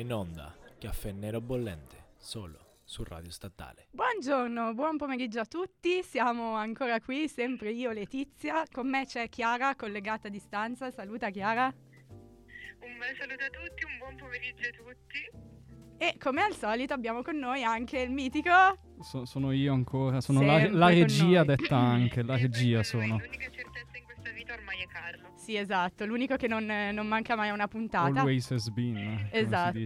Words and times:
in 0.00 0.12
onda 0.12 0.54
Caffè 0.78 1.12
Nero 1.12 1.40
Bollente, 1.40 2.12
solo 2.16 2.78
su 2.84 3.04
Radio 3.04 3.30
Statale. 3.30 3.88
Buongiorno, 3.90 4.72
buon 4.72 4.96
pomeriggio 4.96 5.40
a 5.40 5.44
tutti, 5.44 6.02
siamo 6.02 6.54
ancora 6.54 7.00
qui, 7.00 7.28
sempre 7.28 7.70
io 7.70 7.90
Letizia, 7.92 8.64
con 8.70 8.88
me 8.88 9.04
c'è 9.04 9.28
Chiara 9.28 9.76
collegata 9.76 10.28
a 10.28 10.30
distanza, 10.30 10.90
saluta 10.90 11.28
Chiara. 11.30 11.66
Un 11.66 12.98
bel 12.98 13.14
saluto 13.16 13.44
a 13.44 13.50
tutti, 13.50 13.84
un 13.84 13.98
buon 13.98 14.16
pomeriggio 14.16 14.68
a 14.68 14.72
tutti. 14.72 15.48
E 15.98 16.16
come 16.18 16.42
al 16.42 16.54
solito 16.54 16.94
abbiamo 16.94 17.22
con 17.22 17.36
noi 17.36 17.62
anche 17.62 18.00
il 18.00 18.10
mitico... 18.10 18.50
So- 19.02 19.26
sono 19.26 19.52
io 19.52 19.74
ancora, 19.74 20.22
sono 20.22 20.40
la, 20.40 20.66
la 20.70 20.88
regia 20.88 21.44
detta 21.44 21.76
anche, 21.76 22.22
la 22.22 22.38
regia 22.38 22.82
sono. 22.82 23.18
L'unica 23.18 23.50
Sì, 25.50 25.56
esatto, 25.56 26.06
l'unico 26.06 26.36
che 26.36 26.46
non, 26.46 26.64
non 26.64 27.08
manca 27.08 27.34
mai 27.34 27.48
a 27.48 27.52
una 27.52 27.66
puntata. 27.66 28.20
Always 28.20 28.48
has 28.52 28.68
been. 28.70 29.28
Esatto. 29.32 29.78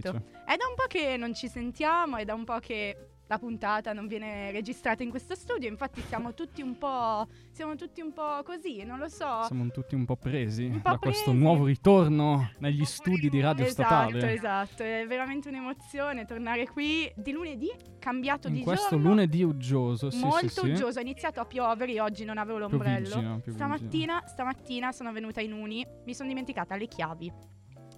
È 0.45 0.55
da 0.55 0.67
un 0.69 0.75
po' 0.75 0.85
che 0.87 1.17
non 1.17 1.33
ci 1.33 1.47
sentiamo, 1.47 2.17
è 2.17 2.23
da 2.23 2.35
un 2.35 2.43
po' 2.43 2.59
che 2.59 3.14
la 3.27 3.39
puntata 3.39 3.91
non 3.93 4.07
viene 4.07 4.51
registrata 4.51 5.01
in 5.03 5.09
questo 5.09 5.33
studio, 5.35 5.67
infatti 5.67 6.01
siamo 6.01 6.33
tutti 6.33 6.61
un 6.61 6.77
po'... 6.77 7.27
siamo 7.51 7.75
tutti 7.75 8.01
un 8.01 8.13
po' 8.13 8.41
così, 8.43 8.83
non 8.83 8.99
lo 8.99 9.07
so. 9.07 9.43
Siamo 9.45 9.67
tutti 9.71 9.95
un 9.95 10.05
po' 10.05 10.15
presi 10.15 10.65
Un 10.65 10.81
po' 10.81 10.89
da 10.91 10.97
questo 10.97 11.31
presi. 11.31 11.39
nuovo 11.39 11.65
ritorno 11.65 12.51
negli 12.59 12.85
studi 12.85 13.29
di 13.29 13.39
Radio 13.41 13.65
Esatto, 13.65 14.09
Statale. 14.09 14.33
esatto, 14.33 14.83
è 14.83 15.05
veramente 15.07 15.49
un'emozione 15.49 16.25
tornare 16.25 16.67
qui 16.67 17.11
di 17.15 17.31
lunedì, 17.31 17.71
cambiato 17.99 18.47
In 18.47 18.55
di 18.55 18.61
questo 18.61 18.89
giorno. 18.95 19.09
lunedì 19.09 19.41
uggioso, 19.43 20.09
sì, 20.11 20.19
molto 20.19 20.47
sì, 20.47 20.59
sì. 20.59 20.69
uggioso, 20.69 20.99
ha 20.99 21.01
iniziato 21.01 21.39
a 21.39 21.45
piovere, 21.45 21.93
io 21.93 22.03
oggi 22.03 22.25
non 22.25 22.37
avevo 22.37 22.59
l'ombrello. 22.59 23.07
Pioviggina, 23.09 23.39
pioviggina. 23.39 23.53
Stamattina, 23.55 24.23
stamattina 24.27 24.91
sono 24.91 25.11
venuta 25.11 25.41
in 25.41 25.53
uni, 25.53 25.85
mi 26.05 26.13
sono 26.13 26.27
dimenticata 26.29 26.75
le 26.75 26.87
chiavi, 26.87 27.31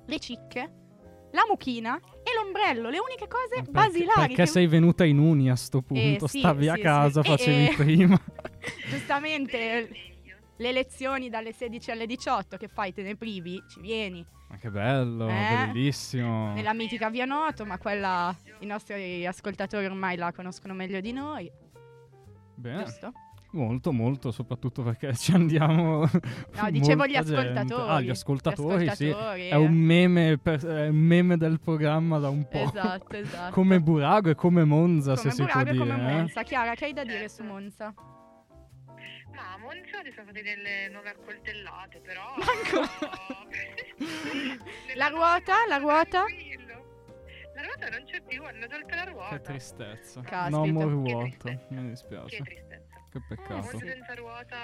le 0.05 0.19
cicche, 0.19 0.71
la 1.31 1.43
mucchina 1.49 1.99
e 2.29 2.43
l'ombrello, 2.43 2.89
le 2.89 2.99
uniche 2.99 3.27
cose 3.27 3.55
Ma 3.57 3.61
perché, 3.61 3.71
basilari. 3.71 4.19
perché 4.19 4.35
che- 4.35 4.45
sei 4.45 4.67
venuta 4.67 5.05
in 5.05 5.17
uni 5.19 5.49
a 5.49 5.55
sto 5.55 5.81
punto? 5.81 6.27
sì, 6.27 6.39
Stavi 6.39 6.67
a 6.67 6.73
sì, 6.75 6.81
casa, 6.81 7.23
sì. 7.23 7.29
facevi 7.29 7.65
Eh, 7.65 7.71
eh. 7.71 7.75
prima. 7.75 8.21
Giustamente 8.89 9.89
le 10.57 10.71
lezioni 10.71 11.29
dalle 11.29 11.53
16 11.53 11.91
alle 11.91 12.05
18, 12.05 12.57
che 12.57 12.67
fai? 12.67 12.91
Te 12.93 13.01
ne 13.03 13.15
privi? 13.15 13.61
Ci 13.69 13.79
vieni. 13.79 14.25
Ma 14.49 14.57
che 14.57 14.69
bello, 14.69 15.27
Eh? 15.27 15.67
bellissimo. 15.67 16.53
Nella 16.53 16.73
mitica 16.73 17.09
via 17.09 17.25
Noto, 17.25 17.65
ma 17.65 17.77
quella 17.77 18.35
i 18.59 18.65
nostri 18.65 19.25
ascoltatori 19.25 19.85
ormai 19.85 20.15
la 20.15 20.31
conoscono 20.31 20.73
meglio 20.73 20.99
di 21.01 21.11
noi, 21.11 21.51
Bene, 22.55 22.83
giusto? 22.85 23.11
Molto, 23.51 23.91
molto, 23.91 24.31
soprattutto 24.31 24.83
perché 24.83 25.15
ci 25.15 25.31
andiamo. 25.33 26.07
No, 26.59 26.69
dicevo 26.71 27.05
gli 27.05 27.15
ascoltatori. 27.15 27.89
Ah, 27.89 28.01
gli 28.01 28.09
ascoltatori, 28.09 28.85
Gli 28.85 28.89
sì. 28.91 29.05
ascoltatori, 29.09 29.47
È 29.49 29.55
un, 29.55 29.65
eh. 29.65 29.69
meme 29.69 30.37
per- 30.37 30.65
è 30.65 30.87
un 30.87 30.95
meme 30.95 31.37
del 31.37 31.59
programma 31.59 32.17
da 32.19 32.29
un 32.29 32.47
po'. 32.47 32.57
Esatto, 32.59 33.15
esatto. 33.17 33.53
come 33.53 33.79
Burago 33.79 34.29
e 34.29 34.35
come 34.35 34.63
Monza, 34.63 35.15
Come 35.15 35.21
se 35.21 35.31
si 35.31 35.43
può 35.43 35.45
Burago 35.45 35.69
e 35.69 35.71
dire. 35.71 35.85
come 35.85 35.95
eh. 35.95 36.13
Monza. 36.13 36.43
Chiara, 36.43 36.73
che 36.75 36.85
hai 36.85 36.93
da 36.93 37.03
dire 37.03 37.29
su 37.29 37.43
Monza? 37.43 37.93
Ma 39.33 39.53
a 39.53 39.57
Monza 39.59 40.01
ci 40.03 40.11
sono 40.13 40.23
state 40.31 40.41
delle 40.41 40.89
nuove 40.91 41.09
accoltellate, 41.09 42.01
però... 42.03 42.23
La 44.95 45.07
ruota? 45.09 45.53
La 45.67 45.77
ruota? 45.77 46.23
La 47.55 47.63
ruota 47.63 47.89
non 47.89 48.03
c'è 48.05 48.21
più, 48.21 48.43
hanno 48.43 48.67
tolto 48.67 48.95
la 48.95 49.03
ruota. 49.03 49.29
Che 49.29 49.41
tristezza. 49.41 50.21
Caspita. 50.21 50.49
No 50.49 50.65
more 50.67 51.01
Che 51.03 51.37
tristezza. 51.37 51.65
Mi 51.69 51.81
Che 51.81 51.87
dispiace. 51.89 52.37
tristezza. 52.43 52.66
Che 53.09 53.21
peccato. 53.27 53.77
Sì. 53.77 53.85
senza 53.85 54.13
ruota... 54.15 54.55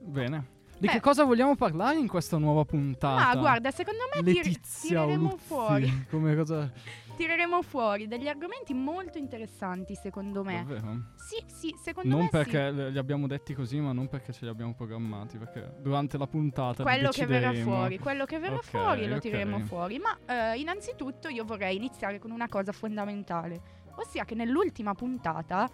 Bene. 0.00 0.62
Di 0.76 0.86
Beh. 0.88 0.94
che 0.94 1.00
cosa 1.00 1.22
vogliamo 1.24 1.54
parlare 1.54 1.98
in 1.98 2.08
questa 2.08 2.36
nuova 2.36 2.64
puntata? 2.64 3.28
Ah, 3.30 3.36
guarda, 3.36 3.70
secondo 3.70 4.00
me 4.12 4.22
tir- 4.24 4.44
Letizia 4.44 5.02
tireremo 5.02 5.26
Uluzzi, 5.28 5.44
fuori. 5.46 6.06
Come 6.10 6.34
cosa? 6.34 6.72
Tireremo 7.16 7.62
fuori 7.62 8.08
degli 8.08 8.26
argomenti 8.26 8.74
molto 8.74 9.16
interessanti, 9.18 9.94
secondo 9.94 10.42
me. 10.42 10.64
Davvero? 10.66 11.12
Sì, 11.14 11.44
sì, 11.46 11.72
secondo 11.80 12.08
Non 12.16 12.24
me 12.24 12.28
perché 12.28 12.72
le- 12.72 12.90
li 12.90 12.98
abbiamo 12.98 13.28
detti 13.28 13.54
così, 13.54 13.78
ma 13.78 13.92
non 13.92 14.08
perché 14.08 14.32
ce 14.32 14.44
li 14.46 14.50
abbiamo 14.50 14.74
programmati. 14.74 15.38
Perché 15.38 15.76
durante 15.80 16.18
la 16.18 16.26
puntata 16.26 16.78
sì. 16.78 16.82
Quello 16.82 17.10
che 17.10 17.24
verrà 17.26 17.54
fuori, 17.54 17.98
quello 18.00 18.24
che 18.24 18.38
verrà 18.40 18.56
Ok, 18.56 18.64
fuori 18.64 19.06
lo 19.06 19.14
ok. 19.14 19.20
tireremo 19.20 19.60
fuori. 19.60 20.00
Ma 20.00 20.18
eh, 20.26 20.58
innanzitutto 20.58 21.28
io 21.28 21.44
vorrei 21.44 21.76
iniziare 21.76 22.18
con 22.18 22.32
una 22.32 22.48
cosa 22.48 22.72
fondamentale, 22.72 23.60
ossia 23.94 24.24
che 24.24 24.34
nell'ultima 24.34 24.92
puntata, 24.92 25.70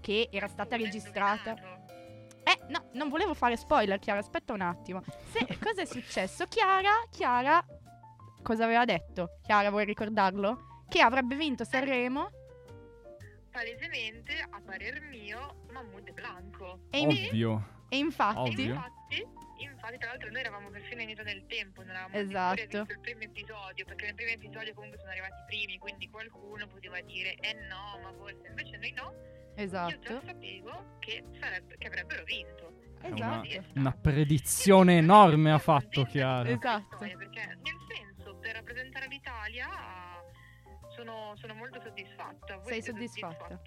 che 0.00 0.28
era 0.30 0.48
stata 0.48 0.76
registrata... 0.76 1.54
Eh, 2.44 2.58
no, 2.68 2.90
non 2.92 3.08
volevo 3.08 3.34
fare 3.34 3.56
spoiler, 3.56 3.98
Chiara, 3.98 4.20
aspetta 4.20 4.52
un 4.52 4.60
attimo. 4.60 5.02
Se, 5.32 5.46
cosa 5.60 5.82
è 5.82 5.84
successo? 5.84 6.46
Chiara, 6.46 6.90
Chiara, 7.10 7.64
cosa 8.42 8.64
aveva 8.64 8.84
detto? 8.84 9.38
Chiara, 9.42 9.70
vuoi 9.70 9.84
ricordarlo? 9.84 10.84
Che 10.88 11.00
avrebbe 11.00 11.34
vinto 11.34 11.64
Sanremo 11.64 12.30
Palesemente, 13.56 14.46
a 14.50 14.60
parer 14.60 15.00
mio, 15.00 15.64
Mahmood 15.72 16.08
è 16.08 16.12
Blanco. 16.12 16.80
e, 16.90 17.06
Ovvio. 17.06 17.84
e 17.88 17.96
infatti... 17.96 18.36
E 18.36 18.40
Ovvio. 18.42 18.64
infatti, 18.64 19.05
infatti, 19.86 19.98
tra 19.98 20.08
l'altro 20.08 20.30
noi 20.30 20.40
eravamo 20.40 20.70
perfino 20.70 21.00
indietro 21.00 21.24
nel 21.24 21.46
tempo, 21.46 21.80
non 21.82 21.90
eravamo 21.90 22.16
Esatto. 22.16 22.54
visto 22.54 22.86
il 22.92 23.00
primo 23.00 23.22
episodio, 23.22 23.84
perché 23.84 24.04
nel 24.06 24.14
primo 24.14 24.30
episodio 24.30 24.74
comunque 24.74 24.98
sono 24.98 25.10
arrivati 25.10 25.34
i 25.34 25.44
primi, 25.46 25.78
quindi 25.78 26.08
qualcuno 26.10 26.66
poteva 26.66 27.00
dire 27.02 27.34
eh 27.36 27.54
no, 27.68 27.98
ma 28.02 28.12
forse 28.16 28.46
invece 28.48 28.76
noi 28.78 28.92
no. 28.92 29.12
Io 29.56 29.62
Esatto. 29.62 29.98
già 30.00 30.20
sapevo 30.26 30.96
che, 30.98 31.24
sarebbe, 31.40 31.76
che 31.78 31.86
avrebbero 31.86 32.24
vinto. 32.24 32.74
È 33.00 33.08
una, 33.10 33.42
Esatto. 33.44 33.78
una 33.78 33.92
predizione 33.92 34.96
enorme 34.98 35.52
ha 35.52 35.58
fatto 35.58 36.04
Chiara. 36.04 36.48
Esatto. 36.48 36.96
storia, 36.96 37.16
Perché 37.16 37.46
nel 37.46 37.76
senso, 37.94 38.36
per 38.36 38.54
rappresentare 38.54 39.06
l'Italia 39.06 39.68
sono, 40.96 41.32
sono 41.36 41.54
molto 41.54 41.80
soddisfatta. 41.80 42.56
Voi 42.56 42.72
Sei 42.72 42.82
soddisfatta? 42.82 43.60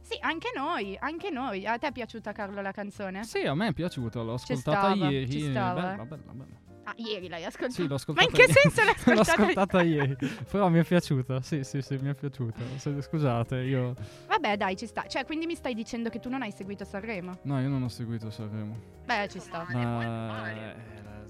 Sì, 0.00 0.18
anche 0.20 0.50
noi, 0.54 0.96
anche 1.00 1.30
noi. 1.30 1.66
A 1.66 1.78
te 1.78 1.86
è 1.88 1.92
piaciuta 1.92 2.32
Carlo 2.32 2.60
la 2.60 2.72
canzone? 2.72 3.24
Sì, 3.24 3.38
a 3.46 3.54
me 3.54 3.68
è 3.68 3.72
piaciuta, 3.72 4.20
l'ho 4.20 4.36
Ci 4.38 4.52
ascoltata 4.52 4.94
stava, 4.94 5.10
ieri. 5.10 5.30
ci 5.30 5.50
stava, 5.50 5.80
Bella, 5.80 6.02
eh. 6.02 6.06
bella, 6.06 6.32
bella. 6.32 6.62
Ah, 6.86 6.92
ieri 6.96 7.28
l'hai 7.28 7.44
ascoltata? 7.46 7.72
Sì, 7.72 7.82
l'ho 7.84 7.88
Ma 7.88 7.94
ascoltata 7.94 8.26
in 8.28 8.34
che 8.34 8.40
ieri. 8.42 8.52
senso 8.52 8.84
l'hai 8.84 8.94
L'ho 9.14 9.20
ascoltata? 9.22 9.40
ascoltata 9.42 9.82
ieri. 9.82 10.16
Però 10.50 10.68
mi 10.68 10.78
è 10.80 10.84
piaciuta. 10.84 11.40
Sì, 11.40 11.64
sì, 11.64 11.80
sì, 11.80 11.96
mi 11.96 12.10
è 12.10 12.14
piaciuta. 12.14 12.60
Se- 12.76 13.00
Scusate, 13.00 13.56
io. 13.60 13.94
Vabbè, 14.26 14.58
dai, 14.58 14.76
ci 14.76 14.86
sta. 14.86 15.06
Cioè, 15.06 15.24
quindi 15.24 15.46
mi 15.46 15.54
stai 15.54 15.72
dicendo 15.72 16.10
che 16.10 16.20
tu 16.20 16.28
non 16.28 16.42
hai 16.42 16.50
seguito 16.50 16.84
Sanremo? 16.84 17.38
No, 17.44 17.58
io 17.58 17.68
non 17.68 17.82
ho 17.82 17.88
seguito 17.88 18.28
Sanremo. 18.30 18.76
Beh, 19.06 19.28
ci 19.30 19.38
sta. 19.38 19.64
Ma. 19.72 19.82
male. 19.96 20.74
eh, 20.74 21.02
la- 21.02 21.22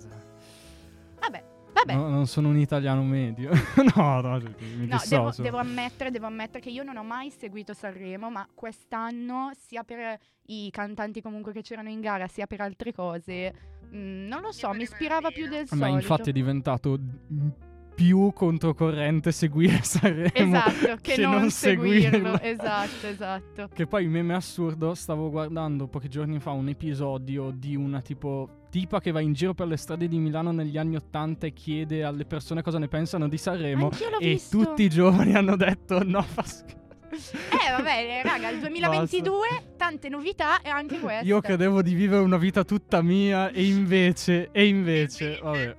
Vabbè, 1.21 1.45
vabbè. 1.75 1.95
No, 1.95 2.09
non 2.09 2.27
sono 2.27 2.49
un 2.49 2.57
italiano 2.59 3.03
medio. 3.03 3.51
no, 3.95 4.21
no, 4.23 4.41
mi 4.77 4.87
No, 4.87 4.99
devo, 5.09 5.33
devo 5.37 5.59
ammettere, 5.59 6.11
devo 6.11 6.27
ammettere 6.27 6.61
che 6.61 6.71
io 6.71 6.83
non 6.83 6.97
ho 6.97 7.05
mai 7.05 7.31
seguito 7.31 7.75
Sanremo, 7.75 8.31
ma 8.31 8.47
quest'anno, 8.55 9.51
sia 9.59 9.83
per 9.85 10.19
i 10.47 10.71
cantanti 10.71 11.21
comunque 11.21 11.53
che 11.53 11.63
c'erano 11.63 11.89
in 11.91 12.01
gara, 12.01 12.27
sia 12.29 12.47
per 12.47 12.61
altre 12.61 12.93
cose, 12.93 13.53
mh, 13.91 14.27
non 14.27 14.41
lo 14.43 14.53
so, 14.53 14.73
mi 14.73 14.83
ispirava 14.83 15.31
più 15.31 15.49
del 15.49 15.67
Ma 15.71 15.77
solito. 15.77 15.97
infatti 15.97 16.31
è 16.31 16.33
diventato 16.33 16.99
mm, 16.99 17.49
più 17.95 18.33
controcorrente 18.33 19.31
seguire 19.33 19.81
Sanremo. 19.85 20.31
Esatto, 20.35 20.97
che, 21.01 21.15
che 21.15 21.21
non, 21.23 21.31
non 21.41 21.51
seguirlo. 21.51 22.37
seguirlo. 22.37 22.41
Esatto, 22.41 23.07
esatto. 23.07 23.69
Che 23.73 23.87
poi 23.87 24.07
meme 24.09 24.35
assurdo, 24.35 24.95
stavo 24.95 25.31
guardando 25.31 25.87
pochi 25.87 26.09
giorni 26.09 26.39
fa 26.41 26.51
un 26.51 26.69
episodio 26.69 27.51
di 27.51 27.77
una 27.77 28.01
tipo 28.01 28.63
tipa 28.75 28.99
che 28.99 29.13
va 29.13 29.21
in 29.21 29.35
giro 29.35 29.55
per 29.55 29.69
le 29.69 29.77
strade 29.77 30.09
di 30.09 30.19
Milano 30.19 30.51
negli 30.51 30.77
anni 30.77 30.97
Ottanta 30.97 31.47
e 31.47 31.53
chiede 31.53 32.03
alle 32.03 32.25
persone 32.25 32.61
cosa 32.61 32.81
ne 32.81 32.89
pensano 32.89 33.29
di 33.29 33.39
Sanremo 33.39 33.89
e 34.19 34.31
visto. 34.31 34.59
tutti 34.59 34.83
i 34.83 34.89
giovani 34.89 35.33
hanno 35.39 35.55
detto 35.55 36.03
no 36.03 36.23
fa 36.23 36.43
schifo. 36.43 36.83
Eh, 37.09 37.71
vabbè, 37.71 38.23
raga, 38.25 38.49
il 38.49 38.59
2022, 38.59 39.47
tante 39.77 40.09
novità 40.09 40.61
e 40.61 40.71
anche 40.71 40.99
questa. 40.99 41.25
Io 41.25 41.41
credevo 41.41 41.83
di 41.83 41.95
vivere 41.95 42.21
una 42.25 42.37
vita 42.37 42.65
tutta 42.65 43.01
mia 43.01 43.49
e 43.51 43.63
invece, 43.71 44.49
e 44.51 44.67
invece, 44.67 45.39
vabbè. 45.41 45.77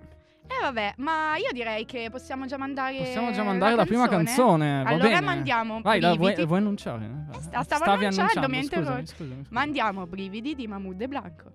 Eh, 0.47 0.62
vabbè, 0.62 0.94
ma 1.00 1.36
io 1.36 1.51
direi 1.51 1.83
che 1.83 2.07
possiamo 2.09 2.45
già 2.45 2.57
mandare 2.57 3.00
Possiamo 3.00 3.33
già 3.33 3.44
mandare 3.44 3.75
la, 3.75 3.83
prima 3.86 4.07
canzone, 4.07 4.83
va 4.83 4.89
allora 4.89 5.09
bene. 5.09 5.19
mandiamo 5.19 5.81
Vai, 5.81 6.00
la 6.00 6.15
vuoi, 6.15 6.33
vuoi 6.45 6.59
annunciare? 6.59 7.03
Eh, 7.33 7.42
sta- 7.42 7.63
stavo 7.63 7.83
Stavi 7.83 8.06
annunciando, 8.06 8.47
mi 8.47 8.59
interrompi. 8.59 9.06
scusami, 9.06 9.27
scusami. 9.27 9.45
Mandiamo 9.50 10.07
brividi 10.07 10.56
di 10.56 10.65
Mahmood 10.65 11.01
e 11.01 11.07
Blanco. 11.09 11.51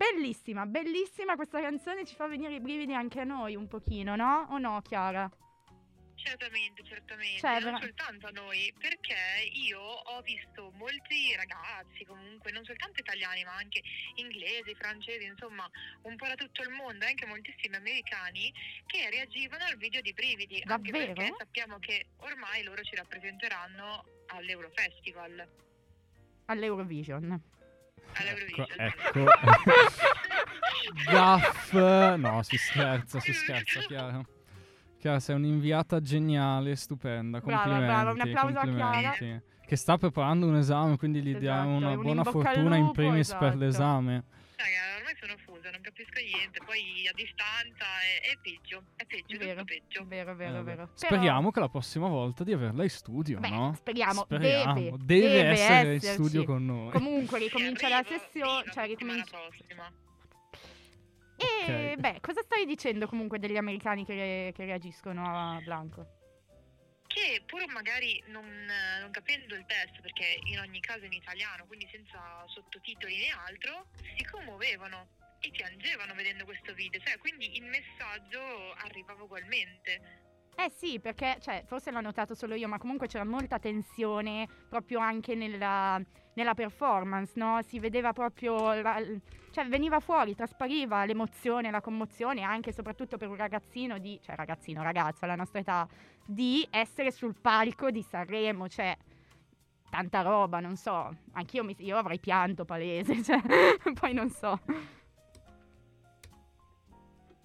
Bellissima, 0.00 0.64
bellissima 0.64 1.36
questa 1.36 1.60
canzone, 1.60 2.06
ci 2.06 2.14
fa 2.14 2.26
venire 2.26 2.54
i 2.54 2.60
brividi 2.60 2.94
anche 2.94 3.20
a 3.20 3.24
noi 3.24 3.54
un 3.54 3.68
pochino, 3.68 4.16
no? 4.16 4.46
O 4.48 4.56
no, 4.56 4.80
Chiara? 4.80 5.30
Certamente, 6.14 6.82
certamente. 6.84 7.38
Cioè, 7.38 7.60
non 7.60 7.78
soltanto 7.78 8.28
a 8.28 8.30
noi, 8.30 8.72
perché 8.78 9.14
io 9.52 9.78
ho 9.78 10.22
visto 10.22 10.72
molti 10.76 11.34
ragazzi, 11.36 12.06
comunque, 12.06 12.50
non 12.50 12.64
soltanto 12.64 13.00
italiani, 13.00 13.44
ma 13.44 13.56
anche 13.56 13.82
inglesi, 14.14 14.74
francesi, 14.74 15.26
insomma, 15.26 15.68
un 16.04 16.16
po' 16.16 16.26
da 16.28 16.34
tutto 16.34 16.62
il 16.62 16.70
mondo, 16.70 17.04
anche 17.04 17.26
moltissimi 17.26 17.76
americani, 17.76 18.50
che 18.86 19.10
reagivano 19.10 19.64
al 19.64 19.76
video 19.76 20.00
di 20.00 20.14
Brividi. 20.14 20.62
Anche 20.64 20.90
Davvero? 20.90 21.12
perché 21.12 21.34
sappiamo 21.36 21.78
che 21.78 22.06
ormai 22.20 22.62
loro 22.62 22.80
ci 22.82 22.96
rappresenteranno 22.96 24.04
all'Eurofestival. 24.28 25.46
All'Eurovision. 26.46 27.58
Ecco, 28.12 28.66
ecco. 28.76 29.24
Gaff. 31.10 31.72
No, 32.16 32.42
si 32.42 32.56
scherza, 32.56 33.20
si 33.20 33.32
scherza, 33.32 33.80
Chiara. 33.80 34.22
Chiara, 34.98 35.20
sei 35.20 35.36
un'inviata 35.36 36.00
geniale, 36.00 36.76
stupenda. 36.76 37.40
Brava, 37.40 37.62
Complimenti. 37.62 37.86
brava, 37.86 38.10
un 38.10 38.20
applauso 38.20 38.58
a 38.58 38.62
Chiara. 38.62 39.08
complimenti. 39.08 39.48
Che 39.66 39.76
sta 39.76 39.96
preparando 39.98 40.46
un 40.46 40.56
esame, 40.56 40.96
quindi 40.96 41.22
gli 41.22 41.36
diamo 41.36 41.76
Esatto, 41.76 41.84
una 41.86 41.90
un 41.96 42.02
buona 42.02 42.22
in 42.22 42.30
fortuna 42.30 42.74
in 42.76 42.80
lupo, 42.82 42.92
primis 42.92 43.28
per 43.28 43.42
esatto. 43.42 43.58
l'esame. 43.58 44.24
Raga, 44.56 44.96
ormai 44.98 45.14
sono 45.20 45.34
fusa, 45.70 45.72
non 45.72 45.80
capisco 45.80 46.20
niente. 46.20 46.60
Poi 46.64 47.06
a 47.08 47.12
distanza 47.14 47.84
è, 48.02 48.30
è 48.32 48.38
peggio, 48.42 48.82
è 48.96 49.04
peggio, 49.06 49.38
Vero. 49.38 49.50
tutto 49.60 49.64
peggio. 49.64 50.04
Vero, 50.06 50.32
Eh, 50.32 50.34
vero, 50.34 50.52
vabbè. 50.52 50.64
vero. 50.64 50.84
Però- 50.86 50.96
Speriamo 50.96 51.50
che 51.50 51.60
la 51.60 51.68
prossima 51.68 52.08
volta 52.08 52.44
di 52.44 52.52
averla 52.52 52.82
in 52.82 52.90
studio, 52.90 53.38
Beh, 53.38 53.48
no? 53.48 53.74
speriamo, 53.74 54.22
Speriamo. 54.22 54.74
deve, 54.74 54.96
Deve 55.04 55.28
deve 55.28 55.50
essere 55.50 55.88
in 55.90 55.94
esserci. 55.96 56.12
studio 56.14 56.44
con 56.44 56.64
noi. 56.66 56.90
Comunque 56.92 57.38
Sì, 57.38 57.44
ricomincia 57.44 57.88
la 57.88 57.96
arrivo, 57.98 58.18
sessione, 58.18 58.50
arrivo 58.58 58.72
cioè 58.72 58.86
ricomincia... 58.86 59.38
prossima. 59.38 59.92
E 61.36 61.92
Ok. 61.94 62.00
beh, 62.00 62.20
cosa 62.20 62.42
stavi 62.42 62.66
dicendo 62.66 63.06
comunque 63.06 63.38
degli 63.38 63.56
americani 63.56 64.04
che, 64.04 64.14
re- 64.14 64.52
che 64.54 64.64
reagiscono 64.66 65.24
a 65.24 65.58
Blanco? 65.64 66.18
Che 67.06 67.42
pur 67.46 67.66
magari 67.72 68.22
non, 68.28 68.44
non 69.00 69.10
capendo 69.10 69.54
il 69.56 69.64
testo, 69.66 70.00
perché 70.02 70.38
in 70.44 70.60
ogni 70.60 70.78
caso 70.80 71.04
in 71.06 71.12
italiano, 71.12 71.64
quindi 71.66 71.88
senza 71.90 72.44
sottotitoli 72.46 73.16
né 73.16 73.28
altro, 73.30 73.86
si 74.16 74.24
commuovevano 74.26 75.08
e 75.40 75.50
piangevano 75.50 76.14
vedendo 76.14 76.44
questo 76.44 76.72
video. 76.74 77.00
Cioè, 77.00 77.18
quindi 77.18 77.56
il 77.56 77.64
messaggio 77.64 78.40
arrivava 78.84 79.22
ugualmente. 79.22 80.28
Eh 80.56 80.70
sì, 80.70 81.00
perché 81.00 81.38
cioè, 81.40 81.62
forse 81.66 81.90
l'ho 81.90 82.00
notato 82.02 82.34
solo 82.34 82.54
io, 82.54 82.68
ma 82.68 82.76
comunque 82.76 83.06
c'era 83.06 83.24
molta 83.24 83.58
tensione 83.58 84.46
proprio 84.68 84.98
anche 84.98 85.34
nella, 85.34 85.98
nella 86.34 86.54
performance, 86.54 87.32
no? 87.36 87.62
Si 87.62 87.78
vedeva 87.78 88.12
proprio, 88.12 88.74
la- 88.74 89.02
cioè 89.52 89.66
veniva 89.68 90.00
fuori, 90.00 90.34
traspariva 90.34 91.06
l'emozione, 91.06 91.70
la 91.70 91.80
commozione, 91.80 92.42
anche 92.42 92.70
e 92.70 92.72
soprattutto 92.74 93.16
per 93.16 93.28
un 93.28 93.36
ragazzino 93.36 93.98
di, 93.98 94.20
cioè 94.22 94.36
ragazzino, 94.36 94.82
ragazzo 94.82 95.24
alla 95.24 95.36
nostra 95.36 95.60
età, 95.60 95.88
di 96.26 96.66
essere 96.70 97.10
sul 97.10 97.34
palco 97.40 97.90
di 97.90 98.02
Sanremo, 98.02 98.68
cioè 98.68 98.94
tanta 99.88 100.20
roba, 100.20 100.60
non 100.60 100.76
so, 100.76 101.16
anch'io 101.32 101.64
mi, 101.64 101.74
io 101.78 101.96
avrei 101.96 102.20
pianto 102.20 102.66
palese, 102.66 103.22
cioè, 103.24 103.40
poi 103.98 104.12
non 104.12 104.28
so. 104.28 104.60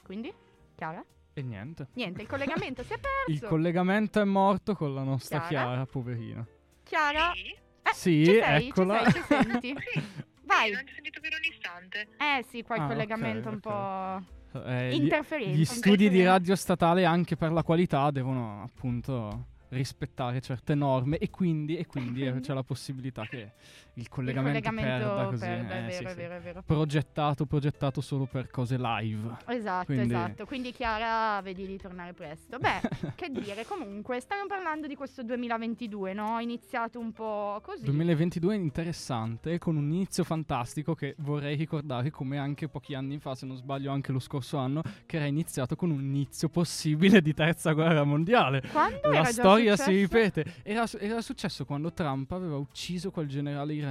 Quindi, 0.05 0.31
Chiara? 0.75 1.03
E 1.33 1.41
niente. 1.41 1.87
Niente, 1.93 2.21
il 2.21 2.27
collegamento 2.27 2.83
si 2.83 2.93
è 2.93 2.97
perso. 3.01 3.31
Il 3.31 3.41
collegamento 3.41 4.21
è 4.21 4.23
morto 4.23 4.75
con 4.75 4.93
la 4.93 5.01
nostra 5.01 5.39
Chiara? 5.47 5.65
Chiara, 5.65 5.85
poverina. 5.87 6.45
Chiara, 6.83 7.31
Sì? 7.33 7.49
eh, 7.51 7.93
Sì, 7.93 8.25
ci 8.25 8.33
sei, 8.39 8.67
eccola. 8.67 9.03
Ci 9.05 9.11
sei, 9.11 9.21
ci 9.21 9.27
senti? 9.27 9.75
Sì. 9.81 10.23
Vai. 10.45 10.71
Non 10.71 10.83
ti 10.85 10.91
ho 10.91 10.93
sentito 10.93 11.19
per 11.21 11.31
un 11.33 11.43
istante. 11.51 12.07
Eh 12.17 12.43
sì, 12.43 12.61
qua 12.61 12.75
il 12.75 12.81
Ah, 12.83 12.87
collegamento 12.87 13.49
ok, 13.49 13.53
un 13.65 14.21
ok. 14.51 14.53
po' 14.53 14.59
Eh, 14.69 14.89
gli- 14.91 15.01
interferente. 15.01 15.57
Gli 15.57 15.65
studi 15.65 16.07
di 16.07 16.23
radio 16.23 16.55
statale 16.55 17.03
anche 17.03 17.35
per 17.35 17.51
la 17.51 17.63
qualità 17.63 18.11
devono 18.11 18.61
appunto 18.61 19.47
rispettare 19.69 20.39
certe 20.41 20.75
norme 20.75 21.17
e 21.17 21.31
quindi, 21.31 21.77
e 21.77 21.87
quindi 21.87 22.23
eh, 22.27 22.39
c'è 22.41 22.53
la 22.53 22.61
possibilità 22.63 23.25
che 23.25 23.53
il 23.95 24.01
Il 24.01 24.09
collegamento, 24.09 24.59
collegamento 24.69 25.07
perda 25.07 25.25
così. 25.30 25.39
perda, 25.45 25.74
è 25.74 25.77
eh, 25.77 25.81
vero, 25.81 25.92
sì, 25.92 26.03
è 26.03 26.09
sì. 26.09 26.15
vero, 26.15 26.36
è 26.36 26.39
vero. 26.42 26.63
Progettato, 26.65 27.45
progettato 27.45 28.01
solo 28.01 28.25
per 28.25 28.50
cose 28.50 28.77
live. 28.77 29.36
Esatto, 29.47 29.86
Quindi- 29.86 30.13
esatto. 30.13 30.45
Quindi 30.45 30.71
Chiara, 30.71 31.42
vedi 31.42 31.65
di 31.65 31.77
tornare 31.77 32.13
presto. 32.13 32.57
Beh, 32.59 32.81
che 33.15 33.30
dire, 33.30 33.65
comunque, 33.65 34.19
stiamo 34.19 34.45
parlando 34.47 34.88
di 34.88 34.95
questo 34.95 35.24
2022, 35.24 36.13
no? 36.13 36.38
È 36.38 36.42
iniziato 36.44 37.00
un 37.00 37.13
po' 37.13 37.59
così. 37.63 37.86
2022 37.86 38.53
è 38.53 38.57
interessante, 38.57 39.57
con 39.59 39.77
un 39.77 39.86
inizio 39.92 40.24
fantastico 40.25 40.94
che 40.94 41.15
vorrei 41.19 41.56
ricordare 41.56 42.09
come 42.12 42.38
anche 42.38 42.68
pochi 42.68 42.95
anni 42.95 43.18
fa, 43.19 43.33
se 43.33 43.45
non 43.45 43.56
sbaglio 43.56 43.91
anche 43.91 44.12
lo 44.12 44.19
scorso 44.19 44.57
anno, 44.57 44.81
che 45.06 45.15
era 45.15 45.25
iniziato 45.25 45.75
con 45.77 45.89
un 45.89 46.01
inizio 46.03 46.50
possibile 46.50 47.21
di 47.21 47.33
terza 47.33 47.71
guerra 47.71 48.03
mondiale. 48.03 48.62
Quando 48.71 49.09
La 49.09 49.24
storia 49.24 49.77
si 49.77 49.91
ripete. 49.91 50.44
Era, 50.63 50.86
era 51.00 51.21
successo 51.21 51.63
quando 51.63 51.94
Trump 51.94 52.30
aveva 52.33 52.57
ucciso 52.57 53.09
quel 53.09 53.27
generale 53.27 53.71
iraniano. 53.71 53.83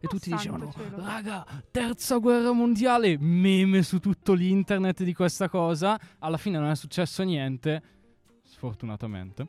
E 0.00 0.06
Oh, 0.06 0.08
tutti 0.08 0.30
dicevano: 0.30 0.72
cielo. 0.72 1.04
Raga, 1.04 1.46
terza 1.70 2.16
guerra 2.18 2.52
mondiale. 2.52 3.16
Meme 3.18 3.82
su 3.82 3.98
tutto 3.98 4.32
l'internet 4.32 5.02
di 5.02 5.14
questa 5.14 5.48
cosa. 5.48 5.98
Alla 6.18 6.36
fine 6.36 6.58
non 6.58 6.70
è 6.70 6.76
successo 6.76 7.22
niente. 7.22 7.82
Sfortunatamente. 8.62 9.48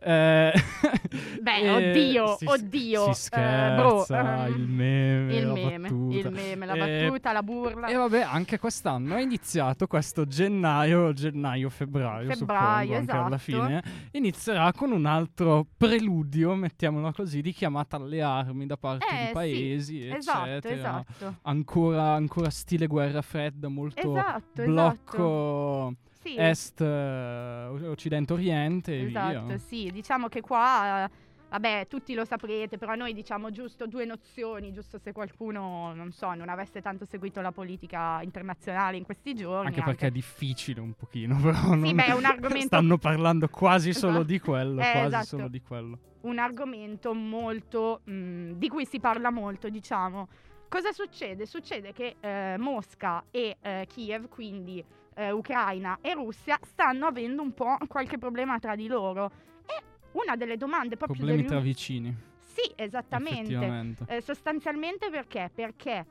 Eh, 0.00 0.52
Beh, 1.42 1.70
oddio, 1.70 2.36
si- 2.38 2.46
oddio. 2.46 3.12
Si 3.12 3.28
eh, 3.34 3.74
bro, 3.76 4.04
scherza, 4.04 4.46
ehm, 4.46 4.54
il 4.54 4.66
meme, 4.66 5.36
il 5.36 5.46
la 5.46 5.52
meme, 5.52 5.78
battuta. 5.90 6.16
il 6.28 6.30
meme, 6.34 6.66
la 6.66 6.72
Eh, 6.72 6.78
battuta, 7.08 7.32
la 7.32 7.42
burla. 7.42 7.86
E 7.88 7.94
vabbè, 7.94 8.20
anche 8.22 8.58
quest'anno 8.58 9.16
è 9.16 9.20
iniziato 9.20 9.86
questo 9.86 10.24
gennaio, 10.26 11.12
gennaio-febbraio, 11.12 12.30
Febbraio, 12.30 12.36
suppongo, 12.36 12.96
anche 12.96 13.12
alla 13.12 13.36
esatto. 13.36 13.38
fine. 13.38 13.82
Inizierà 14.12 14.72
con 14.72 14.92
un 14.92 15.04
altro 15.04 15.66
preludio, 15.76 16.54
mettiamolo 16.54 17.12
così, 17.12 17.42
di 17.42 17.52
chiamata 17.52 17.96
alle 17.96 18.22
armi 18.22 18.64
da 18.64 18.78
parte 18.78 19.04
Eh, 19.06 19.18
di 19.20 19.26
sì, 19.26 19.32
paesi, 19.32 20.08
esatto, 20.08 20.48
eccetera. 20.48 21.04
esatto. 21.06 21.34
Ancora, 21.42 22.12
ancora 22.14 22.48
stile 22.48 22.86
guerra 22.86 23.20
fredda, 23.20 23.68
molto 23.68 24.10
Esatto, 24.16 24.62
esatto. 24.62 25.94
Sì. 26.24 26.36
est, 26.38 26.80
eh, 26.80 27.66
occidente-oriente 27.88 28.92
e 28.98 29.04
Esatto, 29.06 29.46
via. 29.46 29.58
sì, 29.58 29.90
diciamo 29.92 30.28
che 30.28 30.40
qua, 30.40 31.04
eh, 31.04 31.10
vabbè, 31.50 31.86
tutti 31.88 32.14
lo 32.14 32.24
saprete, 32.24 32.78
però 32.78 32.94
noi 32.94 33.12
diciamo 33.12 33.50
giusto 33.50 33.86
due 33.86 34.04
nozioni, 34.04 34.72
giusto 34.72 34.98
se 34.98 35.12
qualcuno, 35.12 35.92
non 35.94 36.12
so, 36.12 36.32
non 36.34 36.48
avesse 36.48 36.80
tanto 36.80 37.04
seguito 37.04 37.40
la 37.40 37.52
politica 37.52 38.20
internazionale 38.22 38.96
in 38.96 39.04
questi 39.04 39.34
giorni. 39.34 39.66
Anche 39.68 39.82
perché 39.82 40.06
è 40.06 40.10
difficile 40.10 40.80
un 40.80 40.94
pochino, 40.94 41.36
però 41.42 41.74
non- 41.74 41.94
beh, 41.94 42.04
è 42.06 42.12
un 42.12 42.24
argomento- 42.24 42.66
stanno 42.66 42.98
parlando 42.98 43.48
quasi 43.48 43.92
solo 43.92 44.12
Esatto. 44.20 44.24
di 44.26 44.38
quello, 44.40 44.80
Eh, 44.80 44.90
quasi 44.92 45.06
esatto. 45.06 45.24
solo 45.26 45.48
di 45.48 45.60
quello. 45.60 45.98
un 46.22 46.38
argomento 46.38 47.12
molto 47.12 48.00
mh, 48.04 48.52
di 48.52 48.68
cui 48.68 48.86
si 48.86 48.98
parla 48.98 49.30
molto, 49.30 49.68
diciamo. 49.68 50.26
Cosa 50.70 50.90
succede? 50.90 51.46
Succede 51.46 51.92
che 51.92 52.16
eh, 52.18 52.56
Mosca 52.58 53.22
e 53.30 53.58
eh, 53.60 53.86
Kiev, 53.86 54.28
quindi 54.28 54.82
eh, 55.14 55.30
Ucraina 55.30 55.98
e 56.00 56.14
Russia, 56.14 56.58
stanno 56.62 57.06
avendo 57.06 57.42
un 57.42 57.52
po' 57.54 57.76
qualche 57.88 58.18
problema 58.18 58.58
tra 58.58 58.74
di 58.74 58.86
loro. 58.86 59.30
E 59.66 59.82
una 60.12 60.36
delle 60.36 60.56
domande 60.56 60.96
proprio 60.96 61.16
Problemi 61.18 61.42
degli 61.42 61.50
tra 61.50 61.60
vicini, 61.60 62.14
Sì, 62.38 62.72
esattamente. 62.76 63.96
Eh, 64.06 64.20
sostanzialmente 64.20 65.10
perché? 65.10 65.50
Perché 65.52 66.06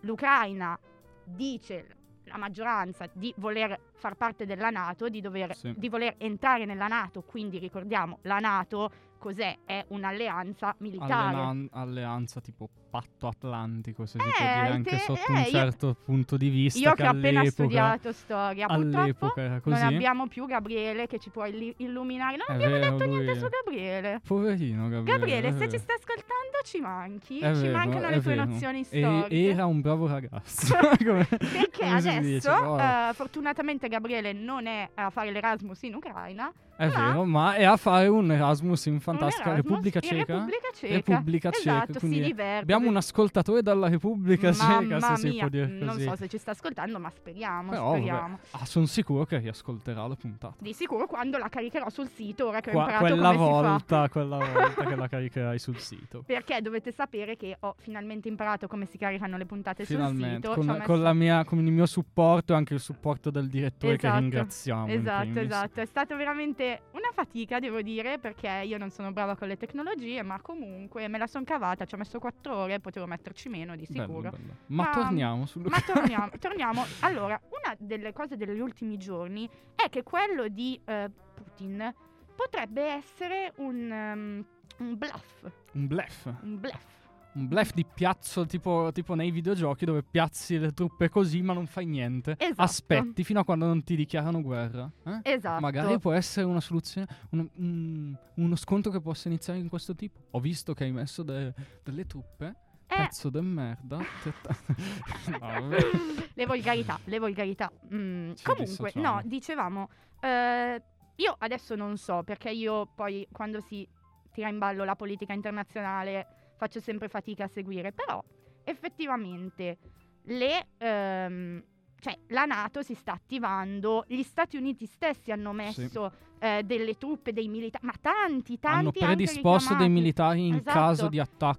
l'Ucraina 0.00 0.78
dice 1.24 1.96
la 2.24 2.36
maggioranza 2.36 3.08
di 3.12 3.32
voler 3.38 3.78
far 3.94 4.14
parte 4.14 4.46
della 4.46 4.70
Nato, 4.70 5.08
di, 5.08 5.20
dover- 5.20 5.54
Sì. 5.56 5.74
di 5.76 5.88
voler 5.88 6.14
entrare 6.18 6.64
nella 6.64 6.86
Nato, 6.86 7.22
quindi 7.22 7.58
ricordiamo 7.58 8.18
la 8.22 8.38
Nato 8.38 8.90
cos'è? 9.18 9.58
È 9.64 9.84
un'alleanza 9.88 10.74
militare. 10.78 11.12
Allean- 11.12 11.68
alleanza 11.72 12.40
tipo 12.40 12.68
patto 12.90 13.28
atlantico, 13.28 14.04
se 14.06 14.18
si 14.18 14.26
Eh, 14.26 14.30
può 14.36 14.44
dire, 14.62 14.74
anche 14.74 14.90
te- 14.90 14.98
sotto 14.98 15.20
eh, 15.28 15.32
un 15.32 15.38
io- 15.38 15.44
certo 15.50 15.96
punto 16.04 16.36
di 16.36 16.48
vista. 16.48 16.78
Io 16.80 16.90
che 16.90 17.02
che 17.02 17.08
ho 17.08 17.10
appena 17.10 17.44
studiato 17.44 18.12
storia, 18.12 18.66
purtroppo 18.66 19.32
non 19.64 19.80
abbiamo 19.82 20.26
più 20.26 20.46
Gabriele 20.46 21.06
che 21.06 21.18
ci 21.18 21.30
può 21.30 21.46
illi- 21.46 21.74
illuminare. 21.78 22.36
Non 22.36 22.46
È 22.48 22.52
abbiamo 22.52 22.74
vero, 22.74 22.90
detto 22.96 23.04
niente 23.10 23.32
è- 23.32 23.38
su 23.38 23.48
Gabriele. 23.48 24.20
Poverino 24.26 24.88
Gabriele. 24.88 25.04
Gabriele, 25.18 25.52
se 25.52 25.58
vero. 25.58 25.70
ci 25.70 25.78
stai 25.78 25.96
ascoltando 25.96 26.58
ci 26.64 26.80
manchi, 26.80 27.38
È 27.38 27.54
ci 27.54 27.60
vero, 27.62 27.76
mancano 27.76 28.08
le 28.10 28.20
tue 28.20 28.34
nozioni 28.34 28.80
E- 28.80 28.84
storiche. 28.84 29.48
era 29.50 29.66
un 29.66 29.80
bravo 29.80 30.06
ragazzo. 30.06 30.74
Come- 31.04 31.24
Perché 31.26 31.68
come 31.86 32.00
si 32.00 32.08
adesso, 32.08 32.50
oh, 32.52 32.78
eh, 32.80 33.10
fortunatamente, 33.14 33.88
Gabriele 33.88 34.32
non 34.32 34.66
è 34.66 34.88
a 34.94 35.10
fare 35.10 35.30
l'Erasmus 35.30 35.82
in 35.82 35.94
Ucraina, 35.94 36.52
è 36.76 36.86
là- 36.88 37.06
vero, 37.06 37.24
ma 37.24 37.54
è 37.54 37.64
a 37.64 37.76
fare 37.76 38.08
un 38.08 38.30
Erasmus 38.32 38.86
in 38.86 39.00
fantastica 39.00 39.50
Erasmus 39.50 39.66
Repubblica 39.70 40.00
Ceca. 40.00 40.16
Repubblica 40.16 40.68
Ceca. 40.74 40.94
Repubblica 40.94 41.50
Ceca, 41.50 41.82
Esatto, 41.84 41.98
si 42.00 42.20
diverte. 42.20 42.64
Abbiamo 42.80 42.90
un 42.90 42.96
ascoltatore 42.96 43.62
dalla 43.62 43.88
Repubblica 43.88 44.52
Ceca, 44.52 45.00
se 45.00 45.16
si 45.16 45.28
mia, 45.28 45.40
può 45.40 45.48
dire 45.48 45.66
non 45.66 45.88
così. 45.88 46.04
so 46.04 46.16
se 46.16 46.28
ci 46.28 46.38
sta 46.38 46.50
ascoltando, 46.52 46.98
ma 46.98 47.10
speriamo, 47.10 47.70
Però, 47.70 47.90
speriamo. 47.90 48.38
ah, 48.52 48.64
sono 48.64 48.86
sicuro 48.86 49.24
che 49.24 49.38
riascolterà 49.38 50.06
la 50.06 50.14
puntata. 50.14 50.54
Di 50.58 50.72
sicuro 50.72 51.06
quando 51.06 51.38
la 51.38 51.48
caricherò 51.48 51.88
sul 51.90 52.08
sito, 52.08 52.48
ora 52.48 52.60
che 52.60 52.70
ho 52.70 52.72
Qua- 52.72 52.82
imparato 52.82 53.04
quella 53.06 53.32
come 53.32 53.38
si 53.38 53.50
fa. 53.52 53.60
volta, 53.68 54.08
quella 54.10 54.36
volta 54.38 54.84
che 54.84 54.96
la 54.96 55.08
caricherai 55.08 55.58
sul 55.58 55.76
sito. 55.78 56.22
Perché 56.26 56.60
dovete 56.62 56.92
sapere 56.92 57.36
che 57.36 57.56
ho 57.60 57.74
finalmente 57.78 58.28
imparato 58.28 58.66
come 58.66 58.86
si 58.86 58.98
caricano 58.98 59.36
le 59.36 59.46
puntate 59.46 59.84
Finalmente, 59.84 60.46
sul 60.46 60.54
sito. 60.54 60.66
con, 60.66 60.68
ho 60.68 60.84
con 60.84 61.00
messo- 61.00 61.14
mia- 61.14 61.44
con 61.44 61.58
il 61.58 61.72
mio 61.72 61.86
supporto 61.86 62.52
e 62.52 62.56
anche 62.56 62.74
il 62.74 62.80
supporto 62.80 63.30
del 63.30 63.48
direttore 63.48 63.96
che 63.96 64.06
Esatto, 64.06 64.20
ringraziamo. 64.20 64.92
in 64.92 64.98
Esatto, 65.00 65.38
esatto. 65.40 65.80
È 65.80 65.86
stata 65.86 66.14
veramente 66.16 66.82
una 66.92 67.10
fatica, 67.12 67.58
devo 67.58 67.80
dire, 67.82 68.18
perché 68.18 68.48
io 68.64 68.78
non 68.78 68.90
sono 68.90 69.12
brava 69.12 69.36
con 69.36 69.48
le 69.48 69.56
tecnologie, 69.56 70.22
ma 70.22 70.40
comunque 70.40 71.08
me 71.08 71.18
la 71.18 71.26
sono 71.26 71.44
cavata. 71.44 71.84
Ci 71.84 71.94
ho 71.94 71.98
messo 71.98 72.18
quattro 72.18 72.54
ore, 72.56 72.69
potevo 72.78 73.06
metterci 73.06 73.48
meno 73.48 73.74
di 73.74 73.86
Bello, 73.88 74.02
sicuro. 74.06 74.30
bello. 74.30 74.56
Ma, 74.66 74.84
Ma- 74.84 74.90
torniamo 74.90 75.46
sul 75.46 75.62
Ma 75.68 75.80
torniamo, 75.82 76.30
torniamo. 76.38 76.84
Allora, 77.00 77.40
una 77.46 77.74
delle 77.78 78.12
cose 78.12 78.36
degli 78.36 78.60
ultimi 78.60 78.96
giorni 78.98 79.48
è 79.74 79.88
che 79.88 80.02
quello 80.04 80.46
di 80.48 80.80
eh, 80.84 81.10
Putin 81.34 81.92
potrebbe 82.36 82.82
essere 82.84 83.52
un, 83.56 83.90
um, 83.90 84.44
un 84.86 84.96
bluff. 84.96 85.50
un 85.72 85.86
bluff. 85.86 86.26
Un 86.42 86.60
bluff. 86.60 86.98
Un 87.32 87.46
blef 87.46 87.72
di 87.74 87.84
piazzo 87.84 88.44
tipo, 88.44 88.90
tipo 88.92 89.14
nei 89.14 89.30
videogiochi 89.30 89.84
dove 89.84 90.02
piazzi 90.02 90.58
le 90.58 90.72
truppe 90.72 91.08
così 91.08 91.40
ma 91.42 91.52
non 91.52 91.66
fai 91.66 91.86
niente. 91.86 92.34
Esatto. 92.38 92.62
Aspetti 92.62 93.22
fino 93.22 93.38
a 93.40 93.44
quando 93.44 93.66
non 93.66 93.84
ti 93.84 93.94
dichiarano 93.94 94.42
guerra. 94.42 94.90
eh? 95.04 95.20
Esatto. 95.22 95.60
Magari 95.60 95.98
può 96.00 96.12
essere 96.12 96.44
una 96.46 96.60
soluzione, 96.60 97.06
un- 97.30 97.48
un- 97.56 98.16
uno 98.34 98.56
scontro 98.56 98.90
che 98.90 99.00
possa 99.00 99.28
iniziare 99.28 99.60
in 99.60 99.68
questo 99.68 99.94
tipo. 99.94 100.18
Ho 100.32 100.40
visto 100.40 100.74
che 100.74 100.84
hai 100.84 100.90
messo 100.92 101.22
de- 101.22 101.54
delle 101.84 102.04
truppe. 102.06 102.54
Eh. 102.88 102.96
Pezzo 102.96 103.30
de 103.30 103.40
merda. 103.40 103.98
No, 105.40 105.68
le 106.34 106.46
volgarità, 106.46 106.98
le 107.04 107.18
volgarità. 107.20 107.70
Mm, 107.94 108.32
comunque, 108.42 108.92
no, 108.96 109.20
dicevamo, 109.24 109.88
eh, 110.20 110.82
io 111.16 111.36
adesso 111.38 111.76
non 111.76 111.96
so, 111.96 112.22
perché 112.24 112.50
io 112.50 112.86
poi 112.94 113.26
quando 113.30 113.60
si 113.60 113.86
tira 114.32 114.48
in 114.48 114.58
ballo 114.58 114.84
la 114.84 114.96
politica 114.96 115.32
internazionale 115.32 116.26
faccio 116.60 116.78
sempre 116.78 117.08
fatica 117.08 117.44
a 117.44 117.48
seguire, 117.48 117.90
però 117.90 118.22
effettivamente 118.64 119.78
le... 120.24 120.66
ehm, 120.76 121.64
cioè, 122.00 122.18
la 122.28 122.44
Nato 122.46 122.82
si 122.82 122.94
sta 122.94 123.12
attivando, 123.12 124.04
gli 124.08 124.22
Stati 124.22 124.56
Uniti 124.56 124.86
stessi 124.86 125.32
hanno 125.32 125.52
messo 125.52 126.10
eh, 126.40 126.62
delle 126.64 126.96
truppe, 126.96 127.32
dei 127.32 127.48
militari, 127.48 127.84
ma 127.86 127.92
tanti, 128.00 128.58
tanti 128.58 128.78
Hanno 128.78 128.90
predisposto 128.92 129.74
dei 129.74 129.88
militari 129.90 130.46
in 130.46 130.54
Esatto. 130.54 130.78
caso 130.78 131.08
di 131.08 131.18
attacco 131.20 131.58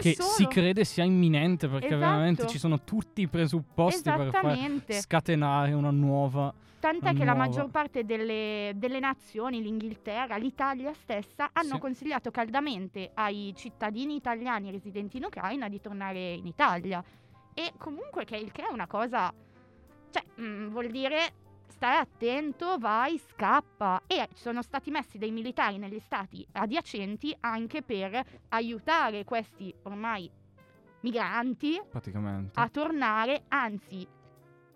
che 0.00 0.14
solo. 0.14 0.28
si 0.30 0.46
crede 0.48 0.84
sia 0.84 1.04
imminente 1.04 1.68
perché 1.68 1.86
Esatto. 1.86 2.00
veramente 2.00 2.46
ci 2.48 2.58
sono 2.58 2.82
tutti 2.82 3.22
i 3.22 3.28
presupposti 3.28 4.10
per 4.10 4.30
far 4.30 4.56
scatenare 5.00 5.72
una 5.72 5.90
nuova 5.90 6.52
Tant'è 6.78 7.14
che 7.14 7.24
la 7.24 7.32
nuova. 7.32 7.48
maggior 7.48 7.70
parte 7.70 8.04
delle, 8.04 8.72
delle 8.76 9.00
nazioni, 9.00 9.62
l'Inghilterra, 9.62 10.36
l'Italia 10.36 10.92
stessa, 10.92 11.50
hanno 11.52 11.74
Sì. 11.74 11.78
consigliato 11.80 12.30
caldamente 12.30 13.10
ai 13.14 13.52
cittadini 13.56 14.14
italiani 14.16 14.70
residenti 14.70 15.16
in 15.16 15.24
Ucraina 15.24 15.68
di 15.68 15.80
tornare 15.80 16.32
in 16.34 16.46
Italia. 16.46 17.02
E 17.54 17.72
comunque 17.78 18.24
che 18.24 18.36
il 18.36 18.52
che 18.52 18.62
è 18.68 18.72
una 18.72 18.86
cosa, 18.86 19.32
cioè 20.10 20.22
mm, 20.40 20.68
vuol 20.68 20.88
dire 20.90 21.32
stai 21.76 21.98
attento, 21.98 22.78
vai, 22.78 23.18
scappa. 23.18 24.02
E 24.06 24.28
sono 24.34 24.62
stati 24.62 24.90
messi 24.90 25.18
dei 25.18 25.30
militari 25.30 25.76
negli 25.76 26.00
stati 26.00 26.46
adiacenti 26.52 27.36
anche 27.40 27.82
per 27.82 28.24
aiutare 28.48 29.24
questi 29.24 29.72
ormai 29.82 30.30
migranti 31.00 31.78
a 32.54 32.68
tornare, 32.70 33.44
anzi, 33.48 34.08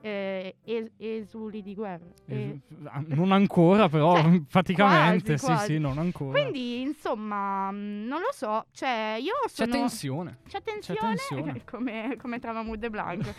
eh, 0.02 0.56
es- 0.64 0.90
esuli 0.96 1.62
di 1.62 1.74
guerra. 1.74 2.04
Eh, 2.26 2.34
Eh, 2.34 2.60
ah, 2.84 3.02
non 3.08 3.32
ancora, 3.32 3.88
però 3.88 4.14
Cioè, 4.20 4.40
praticamente, 4.50 5.32
quasi, 5.36 5.38
sì, 5.38 5.44
quasi. 5.46 5.72
sì, 5.74 5.78
non 5.78 5.98
ancora. 5.98 6.40
quindi, 6.40 6.80
insomma, 6.80 7.70
mh, 7.70 8.04
non 8.06 8.20
lo 8.20 8.30
so, 8.32 8.66
cioè, 8.72 9.16
io 9.20 9.32
C'è 9.44 9.48
sono... 9.50 9.72
tensione. 9.72 10.38
C'è 10.48 10.62
tensione, 10.62 10.98
tensione. 11.00 11.64
come, 11.68 12.16
come 12.20 12.38
tra 12.38 12.52
Mahmood 12.52 12.82
e 12.84 12.90
Blanco. 12.90 13.30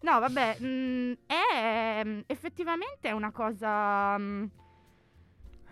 No, 0.00 0.18
vabbè, 0.20 0.58
mh, 0.60 1.12
è 1.26 2.04
mh, 2.04 2.22
effettivamente 2.26 3.08
è 3.08 3.12
una 3.12 3.30
cosa... 3.30 4.16
mh, 4.18 4.50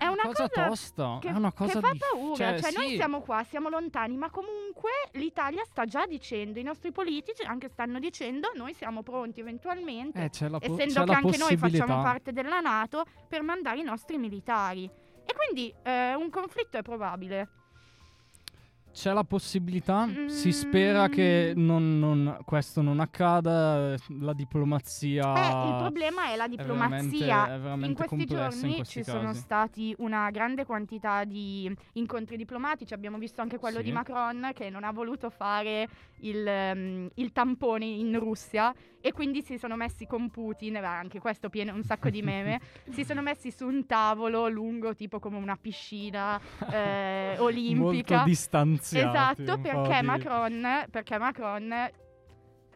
è 0.02 0.06
una 0.06 0.22
cosa, 0.22 0.48
cosa 0.48 0.66
tosta, 0.66 1.18
che, 1.20 1.28
è 1.28 1.32
una 1.32 1.50
che 1.50 1.56
cosa 1.56 1.80
fa 1.80 1.90
di- 1.92 1.98
paura. 1.98 2.34
cioè, 2.34 2.60
Cioè, 2.60 2.72
noi 2.72 2.88
sì, 2.88 2.94
siamo 2.96 3.20
qua, 3.20 3.44
siamo 3.44 3.68
lontani, 3.68 4.16
ma 4.16 4.30
comunque 4.30 4.90
l'Italia 5.12 5.64
sta 5.64 5.84
già 5.84 6.06
dicendo, 6.06 6.58
i 6.58 6.62
nostri 6.62 6.92
politici 6.92 7.42
anche 7.42 7.68
stanno 7.68 7.98
dicendo, 7.98 8.50
noi 8.54 8.74
siamo 8.74 9.02
pronti 9.02 9.40
eventualmente 9.40 10.24
eh, 10.24 10.30
po- 10.30 10.58
essendo 10.60 11.04
che 11.04 11.12
anche 11.12 11.36
noi 11.36 11.56
facciamo 11.56 12.02
parte 12.02 12.32
della 12.32 12.60
Nato, 12.60 13.04
per 13.28 13.42
mandare 13.42 13.78
i 13.78 13.84
nostri 13.84 14.18
militari. 14.18 14.84
E 14.84 15.34
quindi 15.34 15.72
eh, 15.82 16.14
un 16.14 16.30
conflitto 16.30 16.78
è 16.78 16.82
probabile. 16.82 17.48
C'è 18.92 19.10
la 19.12 19.24
possibilità, 19.24 20.06
si 20.26 20.52
spera 20.52 21.08
Mm. 21.08 21.10
che 21.12 21.52
non- 21.56 21.98
non- 21.98 22.36
questo 22.44 22.82
non 22.82 23.00
accada, 23.00 23.94
la 24.20 24.32
diplomazia... 24.34 25.32
Eh, 25.34 25.68
il 25.70 25.76
problema 25.78 26.26
è 26.30 26.36
la 26.36 26.44
è 26.44 26.48
veramente, 26.48 26.56
diplomazia. 27.10 27.48
è 27.48 27.54
In 27.56 27.62
veramente 27.62 27.94
questi 27.94 28.26
complessa 28.26 28.44
in 28.44 28.50
giorni 28.60 28.74
questi 28.76 28.92
ci 29.02 29.04
sono 29.10 29.22
casi. 29.28 29.40
stati 29.40 29.94
una 29.98 30.30
grande 30.30 30.66
quantità 30.66 31.24
di 31.24 31.74
incontri 31.94 32.36
diplomatici. 32.36 32.92
Abbiamo 32.92 33.16
visto 33.18 33.40
anche 33.40 33.58
quello 33.58 33.78
Sì. 33.78 33.84
di 33.84 33.92
Macron 33.92 34.50
che 34.54 34.68
non 34.68 34.84
ha 34.84 34.92
voluto 34.92 35.30
fare 35.30 35.88
il, 36.20 36.46
ehm, 36.46 37.08
il 37.14 37.32
tampone 37.32 37.86
in 37.86 38.16
Russia 38.18 38.72
e 39.00 39.10
quindi 39.12 39.42
si 39.42 39.58
sono 39.58 39.74
messi 39.74 40.06
con 40.06 40.28
Putin, 40.30 40.76
anche 40.76 41.18
questo 41.18 41.48
pieno 41.48 41.74
un 41.74 41.82
sacco 41.82 42.08
di 42.10 42.22
meme, 42.22 42.60
si 42.92 43.04
sono 43.04 43.20
messi 43.22 43.50
su 43.50 43.66
un 43.66 43.84
tavolo 43.86 44.48
lungo 44.48 44.94
tipo 44.94 45.18
come 45.18 45.38
una 45.38 45.56
piscina 45.60 46.38
eh, 46.70 47.36
olimpica. 47.40 48.16
Molto 48.16 48.28
distanziati. 48.82 49.42
Esatto, 49.42 49.60
perché 49.60 50.00
di- 50.00 50.06
Macron, 50.06 50.86
perché 50.90 51.18
Macron, 51.18 51.90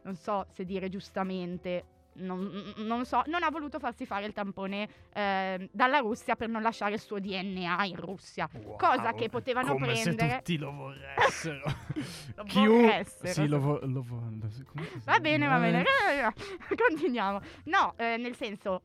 non 0.02 0.14
so 0.16 0.46
se 0.52 0.64
dire 0.64 0.88
giustamente, 0.88 1.84
non, 2.18 2.50
non 2.76 3.04
so, 3.04 3.22
non 3.26 3.42
ha 3.42 3.50
voluto 3.50 3.78
farsi 3.78 4.06
fare 4.06 4.24
il 4.24 4.32
tampone 4.32 4.88
eh, 5.12 5.68
dalla 5.70 5.98
Russia 5.98 6.34
per 6.34 6.48
non 6.48 6.62
lasciare 6.62 6.94
il 6.94 7.00
suo 7.00 7.18
DNA 7.18 7.84
in 7.84 7.96
Russia. 7.96 8.48
cosa 8.78 9.12
che 9.12 9.28
potevano 9.28 9.72
come 9.72 9.88
prendere- 9.92 10.28
se 10.30 10.36
tutti 10.38 10.56
lo 10.56 10.72
vorressero. 10.72 11.62
Lo 12.36 12.44
vorressero, 12.44 13.32
Sì, 13.32 13.46
lo, 13.48 13.58
vo- 13.60 13.80
lo 13.82 14.02
vo- 14.02 14.22
Va 15.04 15.18
bene, 15.20 15.46
va 15.46 15.58
bene. 15.58 15.82
Eh, 15.82 16.32
Continuiamo. 16.88 17.40
No, 17.64 17.92
eh, 17.96 18.16
nel 18.16 18.34
senso, 18.34 18.82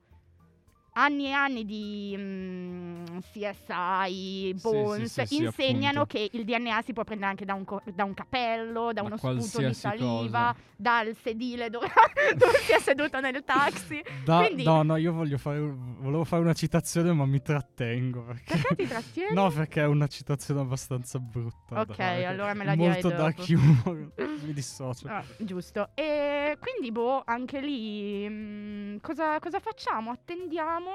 anni 0.94 1.26
e 1.28 1.32
anni 1.32 1.66
di 1.66 2.14
mm, 2.18 3.06
CSI, 3.32 4.56
Bones, 4.62 5.22
sì, 5.22 5.26
sì, 5.26 5.44
insegnano 5.44 6.02
appunto. 6.02 6.06
che 6.06 6.30
il 6.34 6.44
DNA 6.44 6.82
si 6.82 6.94
può 6.94 7.04
prendere 7.04 7.30
anche 7.32 7.46
da 7.46 7.54
un, 7.54 7.64
co- 7.64 7.82
da 7.94 8.04
un 8.04 8.14
capello, 8.14 8.88
da 8.94 9.02
Da 9.02 9.04
uno 9.04 9.18
sputo 9.18 9.66
di 9.66 9.74
saliva, 9.74 10.54
cosa. 10.54 10.56
dal 10.76 11.16
sedile 11.22 11.70
dove, 11.70 11.88
dove 12.36 12.58
si 12.60 12.72
è 12.74 12.80
seduto 12.80 13.20
nel 13.20 13.44
taxi. 13.46 14.02
Da- 14.26 14.40
Quindi- 14.46 14.64
No, 14.64 14.84
no, 14.84 14.96
io 14.98 15.14
voglio 15.14 15.38
fare, 15.38 15.60
volevo 15.60 16.24
fare 16.24 16.42
una 16.42 16.54
citazione, 16.54 17.12
ma 17.14 17.26
mi 17.26 17.42
trattengo. 17.42 18.24
Perché... 18.24 18.54
Perché 18.58 18.76
ti 18.76 18.88
trattieni? 18.88 19.34
No, 19.42 19.50
perché 19.50 19.82
è 19.82 19.86
una 19.86 20.08
citazione 20.08 20.60
abbastanza 20.62 21.18
brutta. 21.20 21.80
Ok, 21.82 21.96
dai, 21.96 22.26
allora 22.26 22.54
me 22.54 22.66
la 22.66 22.76
dirai 22.76 22.92
Molto 23.02 23.10
dopo. 23.10 23.22
dark 23.22 23.46
humor. 23.48 24.12
mi 24.44 24.54
dissocio. 24.54 25.08
Ah, 25.08 25.24
giusto. 25.38 25.90
E 25.96 26.58
quindi, 26.60 26.92
boh, 26.92 27.22
anche 27.26 27.62
lì, 27.62 28.28
mm, 28.30 28.61
cosa, 29.02 29.40
cosa 29.40 29.60
facciamo? 29.60 30.12
Attendiamo? 30.12 30.92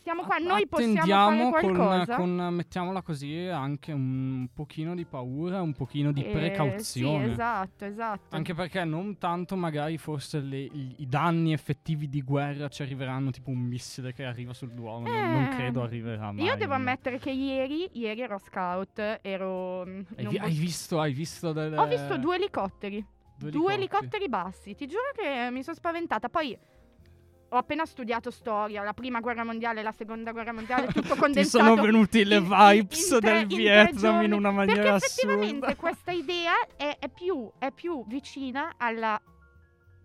Stiamo 0.00 0.22
qua, 0.22 0.38
noi 0.38 0.66
possiamo 0.66 0.94
Attendiamo 0.94 1.50
fare 1.50 1.62
con, 1.66 1.74
qualcosa? 1.76 2.16
con, 2.16 2.48
mettiamola 2.54 3.02
così, 3.02 3.36
anche 3.52 3.92
un 3.92 4.48
pochino 4.54 4.94
di 4.94 5.04
paura, 5.04 5.60
un 5.60 5.74
pochino 5.74 6.10
di 6.10 6.24
Eh, 6.24 6.30
precauzione. 6.30 7.26
Sì, 7.26 7.30
esatto, 7.32 7.84
esatto. 7.84 8.34
Anche 8.34 8.54
perché 8.54 8.82
non 8.84 9.18
tanto 9.18 9.56
magari 9.56 9.98
forse 9.98 10.40
le- 10.40 10.56
i, 10.56 10.94
i 11.00 11.06
danni 11.06 11.52
effettivi 11.52 12.08
di 12.08 12.22
guerra 12.22 12.68
ci 12.68 12.80
arriveranno 12.80 13.30
tipo 13.30 13.50
un 13.50 13.58
missile 13.58 14.14
che 14.14 14.24
arriva 14.24 14.54
sul 14.54 14.72
Duomo. 14.72 15.06
non, 15.06 15.32
non 15.32 15.44
Eh, 15.44 15.48
credo 15.56 15.82
arriverà 15.82 16.32
mai. 16.32 16.44
Io 16.46 16.56
devo 16.56 16.72
ammettere 16.72 17.18
che 17.18 17.30
ieri, 17.30 17.86
ieri 17.92 18.22
ero 18.22 18.38
scout, 18.38 19.18
ero... 19.20 19.84
mm, 19.86 20.00
Hai, 20.16 20.26
vi- 20.28 20.38
hai 20.38 20.54
visto, 20.54 20.98
hai 20.98 21.12
visto 21.12 21.52
delle... 21.52 21.76
Ho 21.76 21.86
visto 21.86 22.16
due 22.16 22.36
elicotteri, 22.36 23.04
due 23.36 23.50
due 23.50 23.74
elicotteri. 23.74 23.74
elicotteri 23.74 24.28
bassi, 24.30 24.74
ti 24.74 24.86
giuro 24.86 25.10
che 25.14 25.50
mi 25.50 25.62
sono 25.62 25.76
spaventata. 25.76 26.30
Poi 26.30 26.56
ho 27.52 27.56
appena 27.56 27.84
studiato 27.84 28.30
storia, 28.30 28.82
la 28.82 28.92
prima 28.94 29.20
guerra 29.20 29.44
mondiale, 29.44 29.82
la 29.82 29.92
seconda 29.92 30.32
guerra 30.32 30.52
mondiale, 30.52 30.86
tutto 30.92 31.14
Ti 31.14 31.18
condensato. 31.20 31.64
sono 31.66 31.82
venuti 31.82 32.24
le 32.24 32.36
in- 32.36 32.44
in- 32.44 32.48
vibes 32.48 33.10
in 33.10 33.18
del 33.20 33.40
in 33.42 33.48
tre 33.48 33.56
Vietnam 33.56 34.22
in 34.22 34.32
una 34.32 34.50
maniera 34.50 34.82
Perché 34.92 34.96
effettivamente 35.06 35.66
assurda. 35.66 35.74
questa 35.76 36.10
idea 36.12 36.52
è, 36.76 36.96
è 36.98 37.08
più, 37.08 37.50
è 37.58 37.70
più 37.72 38.04
vicina 38.06 38.74
alla 38.76 39.20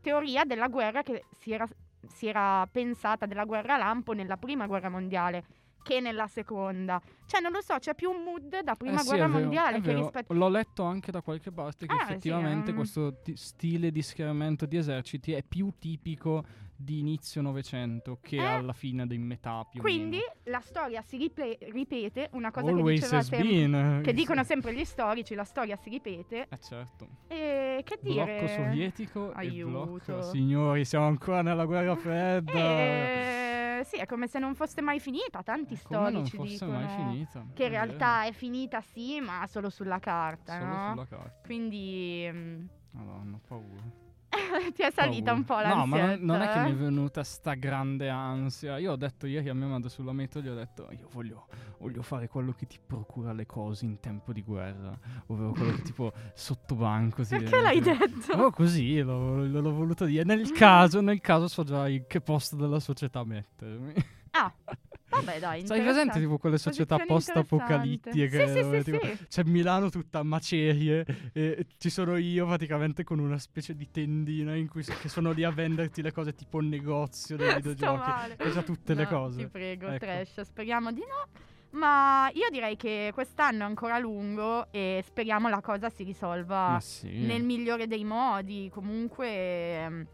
teoria 0.01 0.43
della 0.43 0.67
guerra 0.67 1.01
che 1.01 1.25
si 1.39 1.51
era, 1.51 1.67
si 2.07 2.27
era 2.27 2.67
pensata 2.71 3.25
della 3.25 3.45
guerra 3.45 3.77
lampo 3.77 4.13
nella 4.13 4.37
prima 4.37 4.67
guerra 4.67 4.89
mondiale 4.89 5.43
che 5.83 5.99
nella 5.99 6.25
seconda. 6.27 6.99
Cioè, 7.27 7.41
non 7.41 7.51
lo 7.51 7.61
so, 7.61 7.75
c'è 7.77 7.93
più 7.93 8.09
un 8.09 8.23
mood 8.23 8.61
da 8.63 8.73
prima 8.73 8.95
Eh 8.95 8.99
sì, 9.03 9.07
guerra 9.07 9.27
vero, 9.27 9.39
mondiale 9.39 9.81
che 9.81 9.93
rispetto. 9.93 10.33
L'ho 10.33 10.49
letto 10.49 10.81
anche 10.83 11.11
da 11.11 11.21
qualche 11.21 11.51
parte 11.51 11.85
che 11.85 11.93
Ah, 11.93 12.05
sì, 12.05 12.11
effettivamente 12.13 12.71
ehm. 12.71 12.75
questo 12.75 13.21
ti- 13.21 13.35
stile 13.35 13.91
di 13.91 14.01
schieramento 14.01 14.65
di 14.65 14.77
eserciti 14.77 15.33
è 15.33 15.43
più 15.43 15.71
tipico 15.77 16.43
di 16.77 16.99
inizio 16.99 17.41
Novecento 17.41 18.19
che 18.21 18.35
Eh. 18.35 18.43
alla 18.45 18.73
fine 18.73 19.07
dei 19.07 19.17
metà 19.17 19.65
più 19.69 19.79
Quindi 19.81 20.19
la 20.43 20.59
storia 20.59 21.01
si 21.01 21.17
riple- 21.17 21.57
ripete, 21.71 22.29
una 22.33 22.51
cosa 22.51 22.67
che 22.67 22.71
Always 22.73 22.99
diceva 22.99 23.17
has 23.17 23.27
sempre. 23.27 23.47
been. 23.47 24.01
Che 24.03 24.13
dicono 24.13 24.43
sempre 24.43 24.73
gli 24.75 24.83
storici, 24.83 25.35
la 25.35 25.43
storia 25.45 25.75
si 25.77 25.89
ripete. 25.89 26.47
Eh 26.49 26.59
certo. 26.59 27.07
E 27.27 27.81
che 27.85 27.97
dire? 28.01 28.25
Blocco 28.39 28.47
sovietico 28.47 29.29
e 29.31 29.35
Aiuto. 29.35 29.85
blocco... 29.85 30.21
Signori, 30.23 30.83
siamo 30.85 31.05
ancora 31.07 31.41
nella 31.41 31.65
guerra 31.65 31.95
fredda. 31.95 32.51
Eh, 32.53 33.81
sì, 33.85 33.97
è 33.97 34.05
come 34.05 34.27
se 34.27 34.39
non 34.39 34.55
fosse 34.55 34.81
mai 34.81 34.99
finita. 34.99 35.43
Tanti 35.43 35.77
non 35.89 36.25
storici 36.25 36.35
fosse 36.35 36.51
dicono 36.65 36.71
mai 36.71 36.87
finita. 36.95 37.45
che 37.53 37.63
in 37.65 37.69
vero. 37.71 37.83
realtà 37.85 38.25
è 38.25 38.31
finita 38.31 38.81
sì, 38.81 39.19
ma 39.21 39.45
solo 39.47 39.69
sulla 39.69 39.99
carta, 39.99 40.59
Solo 40.59 40.65
no? 40.73 40.89
sulla 40.91 41.07
carta. 41.07 41.41
Quindi 41.45 42.29
mm, 42.31 42.65
Madonna, 42.91 43.35
ho 43.37 43.41
paura. 43.47 44.03
Ti 44.73 44.81
è 44.81 44.91
salita 44.91 45.33
un 45.33 45.43
po' 45.43 45.55
l'ansia. 45.55 45.75
No, 45.75 45.85
ma 45.85 45.97
non, 45.97 46.17
non 46.21 46.41
è 46.41 46.51
che 46.51 46.59
mi 46.59 46.71
è 46.71 46.75
venuta 46.75 47.23
sta 47.23 47.53
grande 47.53 48.09
ansia. 48.09 48.77
Io 48.77 48.91
ho 48.91 48.95
detto 48.95 49.27
ieri 49.27 49.49
a 49.49 49.53
mia 49.53 49.67
madre 49.67 49.89
sulla 49.89 50.13
metro, 50.13 50.41
gli 50.41 50.47
ho 50.47 50.55
detto 50.55 50.87
io 50.91 51.07
voglio, 51.11 51.47
voglio 51.79 52.01
fare 52.01 52.27
quello 52.27 52.51
che 52.53 52.65
ti 52.65 52.79
procura 52.85 53.33
le 53.33 53.45
cose 53.45 53.85
in 53.85 53.99
tempo 53.99 54.33
di 54.33 54.41
guerra, 54.41 54.97
ovvero 55.27 55.51
quello 55.51 55.75
che 55.75 55.81
tipo 55.81 56.11
sotto 56.33 56.75
banco. 56.75 57.23
Sì, 57.23 57.37
Perché 57.37 57.61
l'hai 57.61 57.81
detto? 57.81 58.33
Oh, 58.33 58.51
così 58.51 59.01
l'ho, 59.01 59.45
l'ho 59.45 59.73
voluto 59.73 60.05
dire. 60.05 60.23
Nel 60.23 60.51
caso, 60.51 61.01
nel 61.01 61.21
caso 61.21 61.47
so 61.47 61.63
già 61.63 61.87
in 61.87 62.05
che 62.07 62.21
posto 62.21 62.55
della 62.55 62.79
società 62.79 63.23
mettermi. 63.23 63.93
Ah, 64.31 64.51
vabbè 65.09 65.39
dai, 65.39 65.65
Sai 65.65 65.81
presente 65.81 66.19
tipo 66.19 66.37
quelle 66.37 66.57
società 66.57 66.97
post-apocalittiche 66.97 68.27
che 68.27 68.47
Sì, 68.47 68.53
sì, 68.53 68.69
sì, 68.83 68.91
tipo, 68.91 69.05
sì. 69.05 69.25
c'è 69.27 69.43
Milano 69.43 69.89
tutta 69.89 70.19
a 70.19 70.23
macerie 70.23 71.05
e 71.33 71.65
ci 71.77 71.89
sono 71.89 72.17
io 72.17 72.45
praticamente 72.45 73.03
con 73.03 73.19
una 73.19 73.37
specie 73.37 73.75
di 73.75 73.89
tendina 73.91 74.55
in 74.55 74.67
cui 74.67 74.83
s- 74.83 74.97
che 74.99 75.09
sono 75.09 75.31
lì 75.31 75.43
a 75.43 75.51
venderti 75.51 76.01
le 76.01 76.11
cose 76.11 76.33
tipo 76.33 76.57
un 76.57 76.67
negozio 76.69 77.37
dei 77.37 77.53
videogiochi. 77.61 78.09
Ho 78.39 78.51
già 78.51 78.61
tutte 78.63 78.93
le 78.93 79.03
No, 79.03 79.09
cose. 79.09 79.37
Ti 79.37 79.47
prego, 79.47 79.87
Ecco. 79.87 80.05
trash. 80.05 80.41
Speriamo 80.41 80.91
di 80.91 81.01
no. 81.01 81.43
Ma 81.77 82.29
io 82.33 82.47
direi 82.51 82.77
che 82.77 83.11
quest'anno 83.13 83.63
è 83.63 83.65
ancora 83.65 83.99
lungo 83.99 84.71
e 84.71 85.03
speriamo 85.05 85.49
la 85.49 85.59
cosa 85.59 85.89
si 85.89 86.03
risolva 86.03 86.77
sì. 86.81 87.25
nel 87.25 87.43
migliore 87.43 87.85
dei 87.87 88.03
modi. 88.05 88.69
Comunque. 88.73 90.07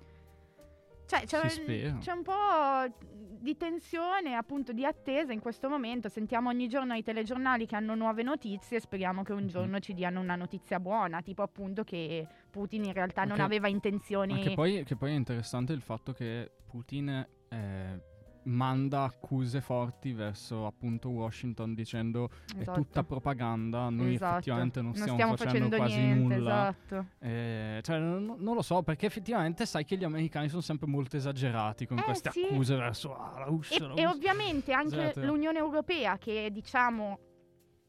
Cioè, 1.18 1.26
c'è, 1.26 1.50
spera. 1.50 1.98
c'è 2.00 2.12
un 2.14 2.22
po' 2.24 3.06
di 3.42 3.58
tensione, 3.58 4.36
appunto, 4.36 4.72
di 4.72 4.86
attesa 4.86 5.34
in 5.34 5.40
questo 5.42 5.68
momento. 5.68 6.08
Sentiamo 6.08 6.50
ogni 6.50 6.68
giorno 6.70 6.94
i 6.94 7.04
telegiornali 7.04 7.66
che 7.66 7.76
hanno 7.76 7.96
nuove 7.96 8.24
notizie. 8.24 8.80
Speriamo 8.80 9.24
che 9.24 9.34
un 9.34 9.42
Mhm. 9.44 9.48
giorno 9.48 9.80
ci 9.80 9.94
diano 9.94 10.20
una 10.22 10.36
notizia 10.36 10.80
buona, 10.80 11.22
tipo 11.22 11.42
appunto 11.42 11.84
che 11.84 12.26
Putin 12.50 12.86
in 12.86 12.94
realtà 12.94 13.24
non 13.24 13.32
Anche- 13.32 13.44
aveva 13.44 13.68
intenzioni. 13.68 14.34
Ma 14.36 14.40
che 14.40 14.54
poi, 14.54 14.84
che 14.86 14.96
poi 14.96 15.12
è 15.12 15.16
interessante 15.16 15.74
il 15.74 15.82
fatto 15.82 16.14
che 16.14 16.50
Putin 16.66 17.28
eh, 17.50 18.00
manda 18.44 19.04
accuse 19.04 19.62
forti 19.62 20.14
verso 20.14 20.66
appunto 20.66 21.10
Washington 21.10 21.74
dicendo 21.76 22.30
è 22.56 22.62
Esatto. 22.62 22.80
tutta 22.80 23.04
propaganda, 23.04 23.90
noi 23.90 24.16
Esatto. 24.16 24.32
effettivamente 24.34 24.82
non, 24.82 24.94
non 24.96 25.08
stiamo, 25.08 25.36
facendo, 25.36 25.76
quasi 25.78 25.96
niente, 25.98 26.36
nulla. 26.38 26.70
Esatto. 26.70 27.06
Eh, 27.20 27.80
cioè, 27.84 28.00
non, 28.00 28.36
non 28.40 28.56
lo 28.56 28.62
so, 28.62 28.82
perché 28.84 29.06
effettivamente 29.06 29.66
sai 29.66 29.86
che 29.86 29.96
gli 29.98 30.04
americani 30.04 30.50
sono 30.50 30.62
sempre 30.62 30.88
molto 30.88 31.18
esagerati 31.18 31.86
con 31.86 31.98
Eh, 32.00 32.04
queste 32.04 32.32
sì. 32.32 32.44
accuse 32.50 32.76
verso 32.76 33.16
ah, 33.16 33.40
la 33.40 33.46
Russia. 33.46 33.76
E, 33.78 33.80
la 33.80 33.86
e 33.86 33.90
Russia. 33.90 34.10
ovviamente 34.10 34.74
anche 34.74 35.10
Esatto. 35.10 35.26
l'Unione 35.26 35.60
Europea 35.60 36.18
che 36.18 36.50
diciamo 36.52 37.20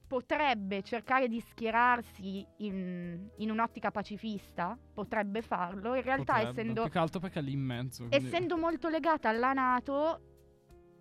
potrebbe 0.06 0.82
cercare 0.82 1.26
di 1.26 1.40
schierarsi 1.40 2.46
in, 2.58 3.28
in 3.38 3.50
un'ottica 3.50 3.90
pacifista, 3.90 4.78
potrebbe 4.92 5.40
farlo, 5.40 5.94
in 5.94 6.02
realtà 6.02 6.34
Potrebbe, 6.34 6.50
essendo, 6.60 6.82
Più 6.82 6.90
che 6.90 6.98
altro 6.98 7.18
perché 7.20 7.38
è 7.38 7.42
lì 7.42 7.52
in 7.52 7.60
mezzo. 7.62 8.06
quindi- 8.06 8.26
essendo 8.26 8.58
molto 8.58 8.88
legata 8.90 9.30
alla 9.30 9.54
Nato, 9.54 10.20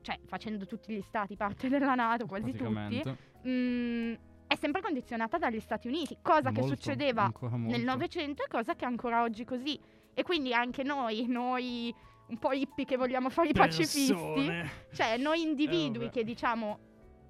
cioè 0.01 0.19
facendo 0.25 0.65
tutti 0.65 0.93
gli 0.93 1.01
stati 1.01 1.35
parte 1.35 1.69
della 1.69 1.95
Nato, 1.95 2.25
quasi 2.25 2.51
tutti, 2.51 2.57
praticamente. 2.63 3.17
mm, 3.47 4.13
è 4.47 4.55
sempre 4.55 4.81
condizionata 4.81 5.37
dagli 5.37 5.59
Stati 5.59 5.87
Uniti, 5.87 6.17
cosa 6.21 6.51
che 6.51 6.59
Molto, 6.59 6.75
succedeva 6.75 7.23
ancora 7.23 7.55
molto. 7.55 7.75
nel 7.77 7.85
Novecento 7.85 8.43
e 8.43 8.47
cosa 8.47 8.75
che 8.75 8.83
è 8.83 8.87
ancora 8.87 9.21
oggi 9.23 9.45
così. 9.45 9.79
E 10.13 10.23
quindi 10.23 10.53
anche 10.53 10.83
noi, 10.83 11.25
noi 11.27 11.93
un 12.27 12.37
po' 12.37 12.51
hippie 12.51 12.83
che 12.85 12.97
vogliamo 12.97 13.29
fare 13.29 13.49
i 13.49 13.53
pacifisti, 13.53 14.13
cioè 14.93 15.17
noi 15.17 15.41
individui 15.41 16.05
Eh, 16.05 16.09
che 16.09 16.23
diciamo 16.25 16.79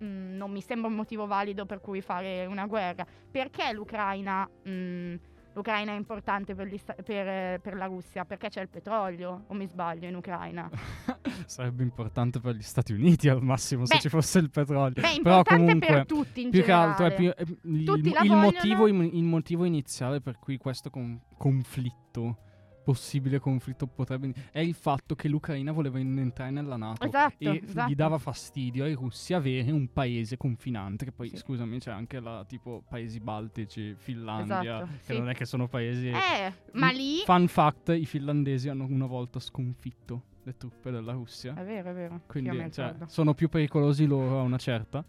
"Mm, 0.04 0.36
non 0.36 0.50
mi 0.52 0.62
sembra 0.62 0.90
un 0.90 0.96
motivo 0.96 1.28
valido 1.28 1.66
per 1.68 1.80
cui 1.80 2.02
fare 2.02 2.48
una 2.48 2.66
guerra. 2.66 3.06
Perché 3.30 3.72
l'Ucraina, 3.72 4.50
mm, 4.68 5.16
l'Ucraina 5.54 5.92
è 5.92 5.96
importante 5.96 6.56
per, 6.56 6.70
per, 7.04 7.28
eh, 7.28 7.60
per 7.62 7.76
la 7.76 7.86
Russia? 7.86 8.26
Perché 8.26 8.50
c'è 8.50 8.62
il 8.62 8.70
petrolio, 8.70 9.44
o 9.48 9.54
mi 9.54 9.68
sbaglio, 9.68 10.08
in 10.08 10.16
Ucraina? 10.16 10.70
Sarebbe 11.46 11.84
importante 11.84 12.40
per 12.40 12.56
gli 12.56 12.62
Stati 12.62 12.94
Uniti 12.94 13.28
al 13.28 13.42
massimo 13.42 13.86
se 13.86 13.96
Beh, 13.96 14.02
ci 14.02 14.10
fosse 14.10 14.40
il 14.40 14.50
petrolio. 14.50 15.02
Beh, 15.02 15.20
Però 15.22 15.44
comunque 15.44 15.88
per 15.88 16.06
tutti 16.06 16.42
in 16.44 16.50
più 16.50 16.64
che 16.64 16.72
altro 16.72 17.06
è 17.06 17.16
generale. 17.16 17.36
più, 17.36 17.46
è 17.46 17.70
il, 17.70 17.84
la 17.84 17.94
il 17.94 18.02
vogliono. 18.30 18.42
motivo, 18.42 18.88
il 18.88 19.24
motivo 19.24 19.66
iniziale 19.66 20.22
per 20.22 20.40
cui 20.40 20.58
questo 20.58 20.90
con- 20.90 21.20
conflitto 21.38 22.38
possibile 22.84 23.40
conflitto 23.40 23.88
potrebbe 23.88 24.34
è 24.52 24.60
il 24.60 24.74
fatto 24.74 25.16
che 25.16 25.28
l'Ucraina 25.28 25.72
voleva 25.72 26.00
entrare 26.00 26.52
nella 26.52 26.76
Nato 26.78 27.06
Esatto, 27.06 27.36
e 27.40 27.62
esatto. 27.64 27.90
gli 27.90 27.96
dava 27.96 28.18
fastidio 28.18 28.84
ai 28.84 28.94
russi 28.94 29.34
avere 29.34 29.72
un 29.72 29.92
paese 29.92 30.38
confinante 30.38 31.06
che 31.06 31.12
poi 31.12 31.30
Sì. 31.30 31.38
scusami 31.38 31.80
c'è 31.80 31.92
anche 31.92 32.20
la 32.20 32.44
tipo 32.48 32.84
paesi 32.90 33.20
baltici 33.20 33.94
Finlandia 33.98 34.78
Esatto, 34.82 34.86
che 35.06 35.14
sì. 35.14 35.18
non 35.18 35.30
è 35.30 35.34
che 35.34 35.46
sono 35.46 35.68
paesi 35.68 36.08
Eh, 36.08 36.54
ma 36.74 36.90
lì... 36.92 37.20
Fun 37.26 37.48
fact, 37.48 37.90
i 37.90 38.06
finlandesi 38.06 38.68
hanno 38.70 38.86
una 38.86 39.06
volta 39.06 39.40
sconfitto 39.40 40.24
le 40.44 40.58
truppe 40.58 40.90
della 40.90 41.12
Russia. 41.12 41.54
È 41.54 41.64
vero, 41.64 41.92
è 41.92 41.94
vero. 41.94 42.22
Quindi 42.26 42.72
cioè, 42.72 42.96
sono 43.06 43.36
più 43.36 43.48
pericolosi 43.48 44.06
loro 44.08 44.40
a 44.40 44.42
una 44.42 44.58
certa. 44.58 45.06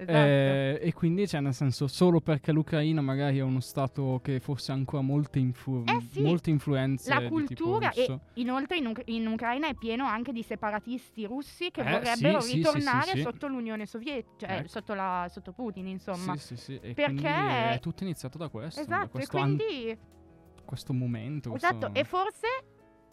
Esatto. 0.00 0.16
Eh, 0.16 0.78
e 0.82 0.92
quindi, 0.94 1.28
cioè, 1.28 1.40
nel 1.40 1.52
senso, 1.52 1.86
solo 1.86 2.20
perché 2.20 2.52
l'Ucraina 2.52 3.00
magari 3.02 3.38
è 3.38 3.42
uno 3.42 3.60
stato 3.60 4.20
che 4.22 4.40
forse 4.40 4.72
ha 4.72 4.74
ancora 4.74 5.02
molte, 5.02 5.38
influ- 5.38 5.88
Eh 5.90 6.00
sì, 6.10 6.22
molte 6.22 6.48
influenze. 6.50 7.08
La 7.12 7.28
cultura 7.28 7.90
e 7.90 8.18
inoltre 8.34 8.78
in, 8.78 8.86
Uc- 8.86 9.02
in 9.06 9.26
Ucraina 9.26 9.68
è 9.68 9.74
pieno 9.74 10.06
anche 10.06 10.32
di 10.32 10.42
separatisti 10.42 11.26
russi 11.26 11.70
che 11.70 11.82
Eh, 11.82 11.90
vorrebbero 11.90 12.40
sì, 12.40 12.56
ritornare 12.56 13.10
sì, 13.12 13.20
sotto 13.20 13.46
l'Unione 13.46 13.84
Sovietica, 13.84 14.46
cioè 14.46 14.56
Ecco. 14.58 14.68
sotto, 14.68 14.94
la- 14.94 15.26
sotto 15.30 15.52
Putin, 15.52 15.86
insomma. 15.88 16.34
Sì, 16.36 16.56
sì, 16.56 16.56
sì. 16.56 16.78
E 16.80 16.94
Perché- 16.94 17.72
è 17.74 17.78
tutto 17.80 18.02
iniziato 18.02 18.38
da 18.38 18.48
questo. 18.48 18.80
da 18.80 18.86
Esatto, 18.86 19.06
e 19.06 19.10
questo, 19.10 19.36
an- 19.36 19.56
quindi 19.56 19.98
questo 20.64 20.92
momento. 20.94 21.54
esatto, 21.54 21.90
questo- 21.90 21.98
e 21.98 22.04
forse 22.04 22.46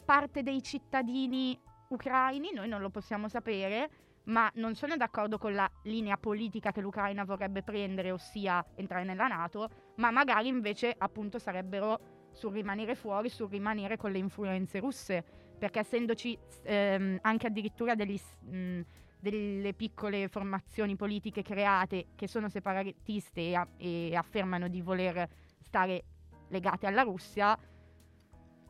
parte 0.04 0.42
dei 0.42 0.62
cittadini 0.62 1.58
ucraini, 1.90 2.50
noi 2.54 2.68
non 2.68 2.80
lo 2.80 2.88
possiamo 2.90 3.28
sapere, 3.28 3.90
ma 4.28 4.50
non 4.54 4.74
sono 4.74 4.96
d'accordo 4.96 5.38
con 5.38 5.54
la 5.54 5.70
linea 5.82 6.16
politica 6.16 6.72
che 6.72 6.80
l'Ucraina 6.80 7.24
vorrebbe 7.24 7.62
prendere, 7.62 8.10
ossia 8.10 8.64
entrare 8.76 9.04
nella 9.04 9.26
Nato, 9.26 9.68
ma 9.96 10.10
magari 10.10 10.48
invece 10.48 10.94
appunto 10.96 11.38
sarebbero 11.38 12.28
sul 12.32 12.52
rimanere 12.52 12.94
fuori, 12.94 13.28
sul 13.28 13.48
rimanere 13.48 13.96
con 13.96 14.12
le 14.12 14.18
influenze 14.18 14.80
russe, 14.80 15.24
perché 15.58 15.80
essendoci 15.80 16.38
ehm, 16.62 17.18
anche 17.22 17.46
addirittura 17.46 17.94
degli 17.94 18.20
mh, 18.40 18.80
delle 19.20 19.74
piccole 19.74 20.28
formazioni 20.28 20.94
politiche 20.94 21.42
create 21.42 22.08
che 22.14 22.28
sono 22.28 22.48
separatiste 22.48 23.40
e, 23.40 23.66
e 24.10 24.14
affermano 24.14 24.68
di 24.68 24.80
voler 24.80 25.28
stare 25.60 26.04
legate 26.48 26.86
alla 26.86 27.02
Russia, 27.02 27.58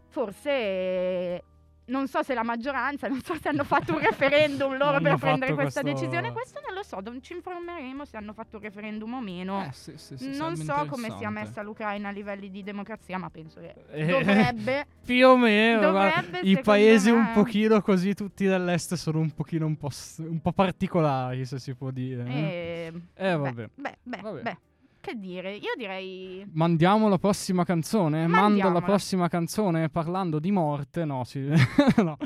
forse 0.09 0.51
eh, 0.51 1.45
non 1.89 2.07
so 2.09 2.23
se 2.23 2.33
la 2.35 2.43
maggioranza, 2.43 3.09
non 3.09 3.21
so 3.23 3.35
se 3.41 3.49
hanno 3.49 3.65
fatto 3.65 3.93
un 3.93 3.99
referendum 4.01 4.77
loro 4.77 4.97
Hanno 4.97 5.09
per 5.11 5.17
prendere 5.19 5.55
questa 5.55 5.83
questo- 5.83 6.01
decisione, 6.05 6.33
questo 6.33 6.61
non 6.67 6.75
lo 6.75 6.83
so, 6.83 7.01
non 7.01 7.23
ci 7.23 7.33
informeremo 7.35 8.05
se 8.05 8.17
hanno 8.17 8.33
fatto 8.33 8.57
un 8.57 8.63
referendum 8.63 9.13
o 9.15 9.21
meno. 9.21 9.65
Eh, 9.65 9.73
sì, 9.73 9.93
sì, 9.97 10.17
sì, 10.17 10.37
non 10.37 10.57
so 10.57 10.85
come 10.87 11.11
sia 11.17 11.31
messa 11.31 11.63
l'Ucraina 11.63 12.09
a 12.09 12.13
livelli 12.13 12.51
di 12.51 12.63
democrazia, 12.63 13.19
ma 13.19 13.31
penso 13.31 13.61
che 13.61 13.75
Eh, 13.91 14.07
dovrebbe. 14.07 14.87
Più 15.09 15.27
o 15.27 15.37
meno, 15.37 15.81
Dovrebbe, 15.81 16.41
i 16.41 16.61
paesi 16.61 17.11
un 17.11 17.23
me. 17.23 17.33
pochino 17.33 17.81
così, 17.81 18.13
tutti 18.15 18.45
dell'est, 18.45 18.95
sono 18.95 19.21
un 19.21 19.31
pochino 19.31 19.65
un 19.65 19.77
po', 19.77 19.89
s- 19.89 20.19
un 20.19 20.41
po' 20.41 20.53
particolari, 20.53 21.45
se 21.47 21.59
si 21.59 21.75
può 21.75 21.91
dire. 21.91 22.25
Eh, 22.27 22.93
Eh, 23.15 23.31
beh, 23.31 23.37
vabbè. 23.37 23.69
Beh, 23.75 23.97
beh, 24.03 24.21
Vabbè. 24.21 24.43
beh, 24.43 24.59
che 25.01 25.15
dire, 25.15 25.55
io 25.55 25.73
direi... 25.77 26.45
Mandiamo 26.53 27.09
la 27.09 27.19
prossima 27.19 27.65
canzone? 27.65 28.27
Mando 28.27 28.71
la 28.71 28.81
prossima 28.83 29.29
canzone 29.29 29.89
parlando 29.89 30.39
di 30.39 30.51
morte. 30.51 31.05
No, 31.05 31.25
sì. 31.25 31.41
no. 32.03 32.17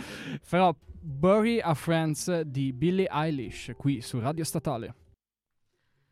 Però 0.49 0.75
Bury 1.01 1.61
a 1.61 1.75
Friends 1.75 2.41
di 2.43 2.73
Billie 2.73 3.09
Eilish 3.11 3.73
qui 3.77 4.01
su 4.01 4.19
Radio 4.19 4.45
Statale. 4.45 4.95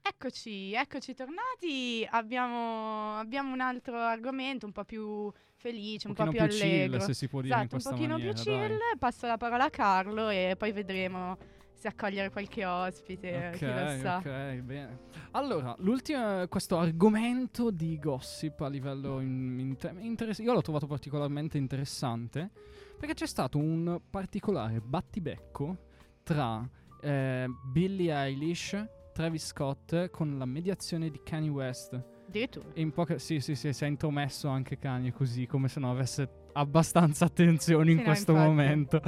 Eccoci, 0.02 0.72
eccoci 0.72 1.14
tornati. 1.14 2.06
Abbiamo, 2.10 3.16
abbiamo 3.18 3.52
un 3.52 3.60
altro 3.60 3.96
argomento 3.96 4.66
un 4.66 4.72
po' 4.72 4.84
più 4.84 5.30
felice, 5.54 6.08
un, 6.08 6.14
Un 6.16 6.24
po' 6.24 6.30
più 6.30 6.40
più 6.40 6.48
chill, 6.48 6.62
allegro. 6.62 7.00
se 7.00 7.14
si 7.14 7.28
può 7.28 7.40
dire 7.40 7.54
in 7.54 7.60
esatto, 7.60 7.76
un 7.76 7.80
questa 7.80 7.90
pochino 7.90 8.14
maniera. 8.14 8.32
più 8.32 8.42
dai. 8.44 8.68
chill. 8.68 8.78
Passo 8.98 9.26
la 9.26 9.36
parola 9.36 9.64
a 9.64 9.70
Carlo 9.70 10.28
e 10.28 10.54
poi 10.58 10.72
vedremo 10.72 11.36
se 11.80 11.88
accogliere 11.88 12.28
qualche 12.28 12.62
ospite, 12.66 13.52
chi 13.56 13.64
lo 13.64 13.72
Ok, 14.18 14.54
bene. 14.60 14.98
Allora, 15.30 15.74
l'ultimo, 15.78 16.46
questo 16.46 16.76
argomento 16.76 17.70
di 17.70 17.98
gossip 17.98 18.60
a 18.60 18.68
livello 18.68 19.18
in- 19.20 19.58
inter- 19.58 19.96
interess- 19.98 20.40
io 20.40 20.52
l'ho 20.52 20.60
trovato 20.60 20.86
particolarmente 20.86 21.56
interessante 21.56 22.50
perché 22.98 23.14
c'è 23.14 23.26
stato 23.26 23.56
un 23.56 23.98
particolare 24.10 24.82
battibecco 24.82 25.86
tra 26.22 26.68
eh, 27.00 27.46
Billie 27.72 28.12
Eilish, 28.14 28.86
Travis 29.14 29.46
Scott 29.46 30.10
con 30.10 30.36
la 30.36 30.44
mediazione 30.44 31.08
di 31.08 31.18
Kanye 31.24 31.48
West. 31.48 32.04
Addirittura. 32.30 32.66
In 32.74 32.92
poche, 32.92 33.18
sì, 33.18 33.40
sì, 33.40 33.56
sì, 33.56 33.72
si 33.72 33.84
è 33.84 33.88
intromesso 33.88 34.46
anche 34.48 34.78
Kanye 34.78 35.12
così, 35.12 35.46
come 35.46 35.66
se 35.66 35.80
non 35.80 35.90
avesse 35.90 36.28
abbastanza 36.52 37.24
attenzione 37.24 37.90
in 37.90 37.96
Sì, 37.98 38.02
no, 38.04 38.08
questo 38.08 38.30
infatti. 38.32 38.48
momento. 38.48 39.02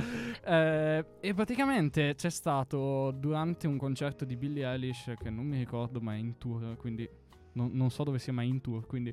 Eh, 0.45 1.05
e 1.21 1.35
praticamente 1.35 2.15
c'è 2.17 2.31
stato 2.31 3.13
durante 3.13 3.69
un 3.69 3.77
concerto 3.79 4.25
di 4.25 4.37
Billie 4.37 4.67
Eilish, 4.69 5.13
che 5.21 5.31
non 5.31 5.47
mi 5.47 5.59
ricordo, 5.59 6.01
ma 6.01 6.15
è 6.15 6.17
in 6.17 6.37
tour, 6.37 6.77
quindi 6.77 7.09
non, 7.55 7.71
non 7.73 7.91
so 7.91 8.05
dove 8.05 8.19
sia 8.19 8.33
mai 8.33 8.49
in 8.49 8.61
tour, 8.61 8.87
quindi 8.87 9.13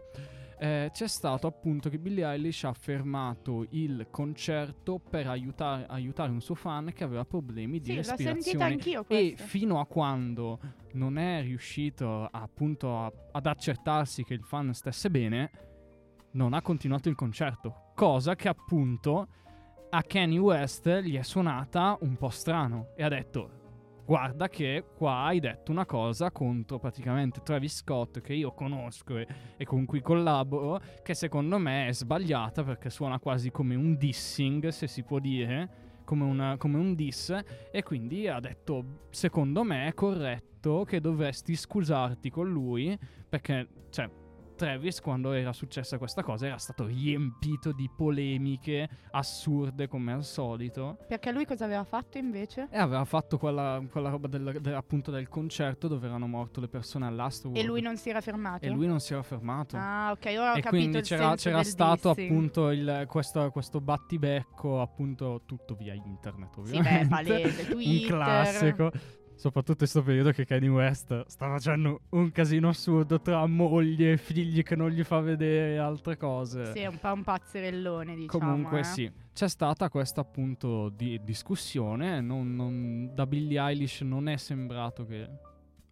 eh, 0.62 0.90
c'è 0.92 1.08
stato 1.08 1.48
appunto 1.48 1.90
che 1.90 1.98
Billie 1.98 2.26
Eilish 2.26 2.66
ha 2.66 2.74
fermato 2.74 3.66
il 3.70 4.08
concerto 4.12 5.00
per 5.00 5.28
aiutare, 5.28 5.86
aiutare 5.88 6.32
un 6.32 6.42
suo 6.42 6.56
fan 6.56 6.92
che 6.94 7.06
aveva 7.06 7.24
problemi 7.24 7.80
di 7.80 7.94
Sì, 7.94 8.04
sentita 8.04 8.34
respirazione 8.34 9.06
e 9.08 9.36
fino 9.38 9.80
a 9.80 9.86
quando 9.86 10.60
non 10.94 11.18
è 11.18 11.42
riuscito 11.42 12.26
appunto 12.26 12.98
a- 12.98 13.12
ad 13.32 13.46
accertarsi 13.46 14.24
che 14.26 14.34
il 14.34 14.44
fan 14.44 14.74
stesse 14.74 15.10
bene, 15.10 15.52
non 16.32 16.54
ha 16.54 16.62
continuato 16.62 17.08
il 17.10 17.16
concerto. 17.16 17.92
Cosa 17.96 18.36
che 18.36 18.50
appunto 18.50 19.28
a 19.92 20.04
Kanye 20.04 20.38
West 20.40 21.00
gli 21.00 21.16
è 21.18 21.24
suonata 21.24 21.98
un 22.02 22.16
po' 22.18 22.30
strano 22.30 22.90
e 22.96 23.04
ha 23.04 23.10
detto 23.10 23.59
guarda 24.10 24.50
che 24.50 24.86
qua 24.96 25.26
hai 25.26 25.40
detto 25.40 25.72
una 25.72 25.86
cosa 25.86 26.32
contro 26.32 26.80
praticamente 26.80 27.42
Travis 27.44 27.76
Scott 27.76 28.22
che 28.22 28.34
io 28.34 28.52
conosco 28.54 29.20
e, 29.20 29.28
e 29.56 29.66
con 29.66 29.86
cui 29.86 30.02
collaboro 30.02 30.82
che 31.04 31.14
secondo 31.14 31.60
me 31.60 31.86
è 31.86 31.94
sbagliata 31.94 32.64
perché 32.64 32.90
suona 32.90 33.20
quasi 33.20 33.52
come 33.52 33.76
un 33.76 33.96
dissing 33.98 34.70
se 34.70 34.88
si 34.88 35.04
può 35.04 35.20
dire 35.20 36.02
come, 36.06 36.24
una- 36.24 36.58
come 36.58 36.78
un 36.80 36.96
diss 36.96 37.40
e 37.72 37.84
quindi 37.84 38.28
ha 38.28 38.40
detto 38.40 39.06
secondo 39.12 39.62
me 39.62 39.86
è 39.86 39.94
corretto 39.94 40.86
che 40.86 41.00
dovresti 41.00 41.56
scusarti 41.56 42.32
con 42.32 42.50
lui 42.50 42.98
perché 43.30 43.68
cioè 43.92 44.10
Travis 44.60 45.00
quando 45.00 45.32
era 45.32 45.54
successa 45.54 45.98
questa 45.98 46.22
cosa 46.22 46.46
era 46.48 46.58
stato 46.58 46.86
riempito 46.86 47.72
di 47.72 47.90
polemiche 47.96 48.90
assurde 49.12 49.88
come 49.88 50.12
al 50.12 50.26
solito 50.26 50.98
Perché 51.08 51.32
lui 51.32 51.46
cosa 51.46 51.64
aveva 51.64 51.86
fatto 51.86 52.18
invece? 52.18 52.68
e 52.70 52.78
aveva 52.78 53.06
fatto 53.06 53.38
quella, 53.38 53.82
quella 53.90 54.10
roba 54.10 54.28
del, 54.28 54.58
del- 54.60 54.74
appunto 54.74 55.12
del 55.12 55.30
concerto 55.30 55.88
dove 55.88 56.08
erano 56.08 56.28
morte 56.28 56.60
le 56.60 56.68
persone 56.68 57.06
all'astro 57.06 57.54
E 57.54 57.64
lui 57.64 57.80
non 57.82 57.96
si 57.96 58.10
era 58.10 58.20
fermato? 58.20 58.66
e 58.66 58.70
lui 58.70 58.86
non 58.86 59.00
si 59.00 59.14
era 59.14 59.24
fermato 59.24 59.78
Ah, 59.78 60.12
ok, 60.12 60.26
ora 60.38 60.52
ho 60.54 60.58
e 60.58 60.62
capito 60.62 60.70
quindi 60.70 61.02
c'era, 61.02 61.36
c'era 61.36 61.64
stato 61.64 62.10
dissing. 62.14 62.30
appunto 62.30 62.70
il- 62.72 63.06
questo, 63.08 63.50
questo 63.52 63.80
battibecco 63.80 64.82
appunto 64.82 65.44
tutto 65.46 65.76
via 65.76 65.94
internet 65.94 66.54
Sì, 66.56 66.60
ovviamente 66.60 67.00
beh, 67.04 67.08
palese, 67.08 67.62
un 67.64 67.68
Twitter. 67.70 68.08
classico 68.10 68.92
soprattutto 69.40 69.72
in 69.72 69.78
questo 69.78 70.04
periodo 70.04 70.32
che 70.32 70.46
Kanye 70.46 70.68
West 70.68 71.24
sta 71.28 71.48
facendo 71.48 72.02
un 72.10 72.30
casino 72.32 72.68
assurdo 72.68 73.22
tra 73.22 73.46
moglie 73.48 74.12
e 74.12 74.18
figli 74.18 74.62
che 74.64 74.76
non 74.76 74.90
gli 74.90 75.02
fa 75.04 75.22
vedere 75.22 75.78
altre 75.78 76.18
cose 76.18 76.74
Sì, 76.74 76.80
è 76.80 76.88
un 76.88 77.00
po' 77.00 77.14
un 77.14 77.24
pazzerellone, 77.24 78.16
diciamo. 78.16 78.28
Comunque 78.44 78.80
eh. 78.80 78.84
sì, 78.84 79.12
c'è 79.34 79.48
stata 79.48 79.88
questa 79.90 80.20
appunto 80.22 80.90
di 80.90 81.22
discussione, 81.24 82.20
non- 82.20 82.54
non- 82.54 83.12
da 83.16 83.26
Billie 83.26 83.60
Eilish 83.62 84.02
non 84.02 84.28
è 84.28 84.36
sembrato 84.36 85.06
che 85.06 85.28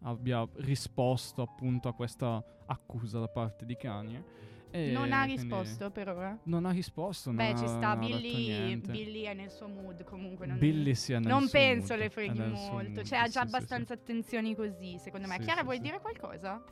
abbia 0.02 0.46
risposto 0.56 1.40
appunto 1.40 1.88
a 1.88 1.94
questa 1.94 2.44
accusa 2.66 3.18
da 3.18 3.28
parte 3.28 3.64
di 3.64 3.76
Kanye. 3.76 4.22
E 4.70 4.90
Non 4.90 5.12
ha 5.12 5.24
risposto 5.24 5.90
per 5.90 6.08
ora. 6.08 6.38
Non 6.44 6.66
ha 6.66 6.70
risposto, 6.70 7.30
Beh, 7.32 7.52
non 7.52 7.56
ci 7.58 7.64
ha- 7.64 7.68
sta, 7.68 7.90
ha 7.90 7.96
Billy. 7.96 8.76
Billy 8.76 9.22
è 9.22 9.34
nel 9.34 9.50
suo 9.50 9.68
mood 9.68 10.04
comunque. 10.04 10.46
Non, 10.46 10.58
Billy 10.58 10.94
sia 10.94 11.18
nel 11.18 11.28
non 11.28 11.48
penso 11.48 11.94
mood, 11.94 11.98
le 12.00 12.10
freghi 12.10 12.38
molto. 12.38 12.54
mood, 12.56 13.02
Cioè, 13.02 13.18
ha 13.18 13.24
sì, 13.26 13.30
già 13.32 13.40
sì, 13.42 13.48
sì. 13.48 13.54
abbastanza 13.54 13.94
attenzioni 13.94 14.54
così, 14.54 14.98
secondo 14.98 15.26
me. 15.26 15.36
Sì, 15.38 15.42
Chiara, 15.42 15.60
sì, 15.60 15.64
vuoi 15.64 15.76
sì. 15.76 15.82
dire 15.82 16.00
qualcosa? 16.00 16.62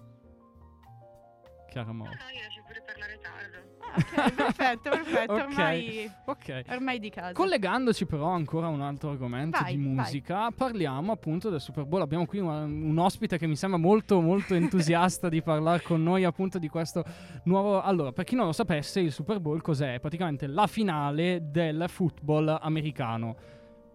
Chiara 1.77 1.93
No, 1.93 1.99
Mo. 1.99 2.05
no, 2.05 2.11
io 2.11 2.43
lascio 2.43 2.63
pure 2.67 2.83
parlare 2.87 3.19
tardi. 3.21 3.75
Ah, 4.17 4.25
ok, 4.25 4.33
perfetto, 4.35 4.89
perfetto. 4.91 5.33
Ok. 5.35 5.41
Ormai, 5.43 6.11
Ok. 6.25 6.63
ormai 6.71 6.99
di 6.99 7.11
casa. 7.11 7.33
Collegandoci 7.33 8.07
però 8.07 8.29
ancora 8.31 8.67
a 8.67 8.71
un 8.71 8.81
altro 8.81 9.11
argomento 9.11 9.59
Vai, 9.61 9.77
di 9.77 9.85
vai. 9.85 9.93
musica, 9.93 10.51
parliamo 10.53 11.13
appunto 11.13 11.51
del 11.51 11.61
Super 11.61 11.85
Bowl. 11.85 12.01
Abbiamo 12.01 12.25
qui 12.25 12.39
un, 12.39 12.49
un 12.49 12.97
ospite 12.99 13.37
che 13.37 13.47
mi 13.47 13.57
sembra 13.57 13.79
molto 13.79 14.23
molto 14.23 14.55
entusiasta 14.57 15.29
di 15.29 15.43
parlare 15.43 15.83
con 15.83 16.03
noi 16.03 16.25
appunto 16.25 16.59
di 16.59 16.69
questo 16.69 17.05
nuovo... 17.45 17.83
Allora, 17.83 18.11
per 18.13 18.25
chi 18.25 18.37
non 18.37 18.47
lo 18.47 18.53
sapesse, 18.53 19.01
il 19.01 19.13
Super 19.13 19.39
Bowl 19.39 19.61
cos'è? 19.61 19.95
È 19.97 20.01
praticamente 20.01 20.47
la 20.47 20.67
finale 20.67 21.41
del 21.51 21.85
football 21.89 22.57
americano. 22.59 23.37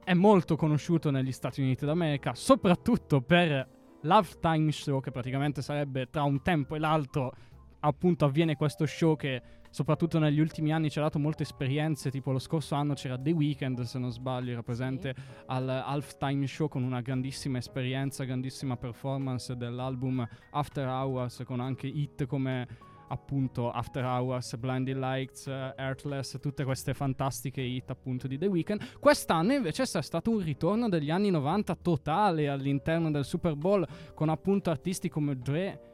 È 0.04 0.14
molto 0.14 0.56
conosciuto 0.56 1.10
negli 1.10 1.32
Stati 1.32 1.62
Uniti 1.62 1.84
d'America, 1.84 2.36
soprattutto 2.36 3.22
per 3.22 3.68
l'halftime 4.02 4.72
show, 4.72 5.00
che 5.00 5.12
praticamente 5.12 5.62
sarebbe 5.62 6.10
tra 6.10 6.24
un 6.24 6.42
tempo 6.42 6.76
e 6.76 6.80
l'altro 6.80 7.34
appunto 7.82 8.26
avviene 8.26 8.56
questo 8.56 8.86
show 8.86 9.16
che 9.16 9.42
soprattutto 9.70 10.20
negli 10.20 10.40
ultimi 10.40 10.74
anni 10.74 10.90
ci 10.90 11.00
ha 11.00 11.04
dato 11.04 11.20
molte 11.20 11.44
esperienze, 11.44 12.12
tipo 12.12 12.32
lo 12.32 12.40
scorso 12.40 12.76
anno 12.76 12.94
c'era 12.94 13.18
The 13.18 13.32
Weeknd, 13.32 13.82
se 13.82 14.00
non 14.00 14.12
sbaglio, 14.12 14.52
era 14.52 14.64
presente 14.64 15.16
al 15.48 15.68
halftime 15.70 16.46
show 16.48 16.68
con 16.68 16.84
una 16.84 17.02
grandissima 17.02 17.58
esperienza, 17.58 18.24
grandissima 18.24 18.76
performance 18.76 19.56
dell'album 19.56 20.28
After 20.52 20.88
Hours 20.88 21.44
con 21.46 21.60
anche 21.60 21.88
hit 21.88 22.26
come 22.26 22.68
appunto 23.08 23.72
After 23.72 24.04
Hours, 24.06 24.56
Blinding 24.56 24.98
Lights, 24.98 25.48
Heartless, 25.48 26.40
tutte 26.40 26.64
queste 26.64 26.94
fantastiche 26.94 27.62
hit 27.62 27.90
appunto 27.90 28.28
di 28.28 28.38
The 28.38 28.48
Weeknd. 28.48 29.00
Quest'anno 29.00 29.54
invece 29.54 29.84
c'è 29.84 30.02
stato 30.02 30.32
un 30.32 30.40
ritorno 30.40 30.88
degli 30.88 31.12
anni 31.12 31.30
90 31.30 31.76
totale 31.76 32.48
all'interno 32.48 33.12
del 33.12 33.26
Super 33.26 33.56
Bowl 33.56 33.86
con 34.14 34.30
appunto 34.30 34.70
artisti 34.70 35.10
come 35.10 35.38
Dre, 35.38 35.91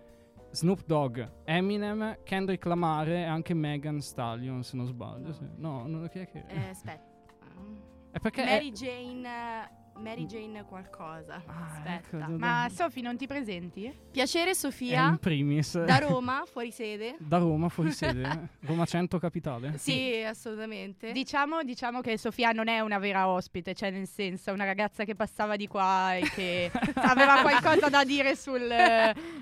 Snoop 0.57 0.85
Dogg, 0.87 1.19
Eminem, 1.43 2.17
Kendrick 2.23 2.65
Lamar 2.65 3.07
e 3.09 3.23
anche 3.23 3.53
Megan 3.53 4.01
Stallion, 4.01 4.63
se 4.63 4.75
non 4.75 4.87
sbaglio. 4.87 5.31
sì. 5.31 5.47
No, 5.57 5.85
non 5.85 6.09
chi 6.09 6.17
è 6.17 6.27
che... 6.27 6.45
Eh, 6.47 6.69
aspetta. 6.69 7.05
è 8.09 8.17
perché... 8.17 8.41
è- 8.41 8.53
Mary 8.53 8.71
Jane. 8.71 9.69
Eh, 9.97 10.01
Mary 10.01 10.25
Jane 10.25 10.63
qualcosa. 10.65 11.41
Ah, 11.45 11.65
Aspetta. 11.73 12.17
ecco, 12.17 12.37
Ma 12.37 12.67
Sofi, 12.73 13.01
non 13.01 13.17
ti 13.17 13.27
presenti? 13.27 13.91
Piacere 14.11 14.51
è 14.51 14.53
Sofia. 14.53 15.07
in 15.09 15.17
primis. 15.17 15.83
Da 15.83 15.97
Roma, 15.97 16.43
fuori 16.51 16.71
sede. 16.71 17.15
Da 17.27 17.37
Roma, 17.37 17.69
fuori 17.69 17.91
sede. 17.91 18.49
Roma 18.61 18.85
100 18.85 19.17
capitale. 19.19 19.77
Sì, 19.77 20.23
assolutamente. 20.25 21.11
Diciamo, 21.11 21.63
diciamo 21.63 22.01
che 22.01 22.17
Sofia 22.17 22.51
non 22.51 22.67
è 22.67 22.79
una 22.79 22.97
vera 22.99 23.27
ospite, 23.27 23.73
cioè 23.73 23.89
nel 23.91 24.07
senso 24.07 24.49
è 24.49 24.53
una 24.53 24.65
ragazza 24.65 25.03
che 25.03 25.15
passava 25.15 25.55
di 25.55 25.67
qua 25.67 26.15
e 26.15 26.21
che 26.33 26.71
aveva 26.95 27.41
qualcosa 27.41 27.89
da 27.89 28.03
dire 28.03 28.35
sul, 28.35 28.67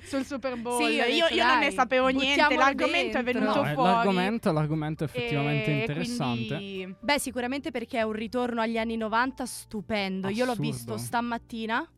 sul 0.03 0.25
Super 0.25 0.57
Bowl. 0.57 0.81
Sì, 0.83 0.93
io, 0.95 1.27
io 1.27 1.45
non 1.45 1.59
ne 1.59 1.71
sapevo 1.71 2.07
niente, 2.07 2.27
buttiamolo 2.41 2.59
l'argomento 2.59 3.17
è 3.17 3.23
dentro. 3.23 3.39
venuto 3.39 3.61
No, 3.63 3.69
eh, 3.69 3.73
fuori. 3.73 3.89
l'argomento, 3.91 4.51
l'argomento 4.51 5.03
è 5.03 5.07
effettivamente 5.07 5.65
e 5.71 5.79
interessante. 5.81 6.55
quindi- 6.55 6.95
Beh, 6.99 7.19
sicuramente 7.19 7.71
perché 7.71 7.99
è 7.99 8.01
un 8.03 8.13
ritorno 8.13 8.61
agli 8.61 8.77
anni 8.77 8.97
90 8.97 9.45
stupendo. 9.45 10.29
Io 10.29 10.44
l'ho 10.45 10.51
Assurdo. 10.51 10.71
visto 10.71 10.97
stamattina. 10.97 11.89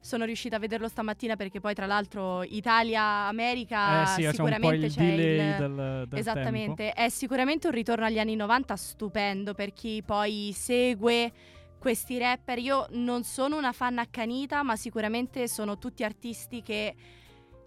Sono 0.00 0.24
riuscita 0.24 0.56
a 0.56 0.58
vederlo 0.60 0.86
stamattina 0.86 1.34
perché 1.34 1.58
poi 1.58 1.74
tra 1.74 1.84
l'altro 1.84 2.44
Italia-America 2.44 4.02
eh 4.02 4.06
sì, 4.06 4.22
c'è 4.22 4.30
sicuramente 4.30 4.86
il 4.86 4.92
c'è 4.92 5.02
il... 5.02 5.16
del, 5.16 6.06
del 6.08 6.18
Esattamente, 6.18 6.92
è 6.92 7.08
sicuramente 7.08 7.66
un 7.66 7.72
ritorno 7.72 8.04
agli 8.04 8.20
anni 8.20 8.36
90 8.36 8.76
stupendo 8.76 9.54
per 9.54 9.72
chi 9.72 10.02
poi 10.06 10.52
segue 10.54 11.32
questi 11.78 12.18
rapper. 12.18 12.58
Io 12.58 12.86
non 12.90 13.24
sono 13.24 13.56
una 13.56 13.72
fan 13.72 13.98
accanita, 13.98 14.62
ma 14.62 14.76
sicuramente 14.76 15.48
sono 15.48 15.78
tutti 15.78 16.04
artisti 16.04 16.62
che 16.62 16.94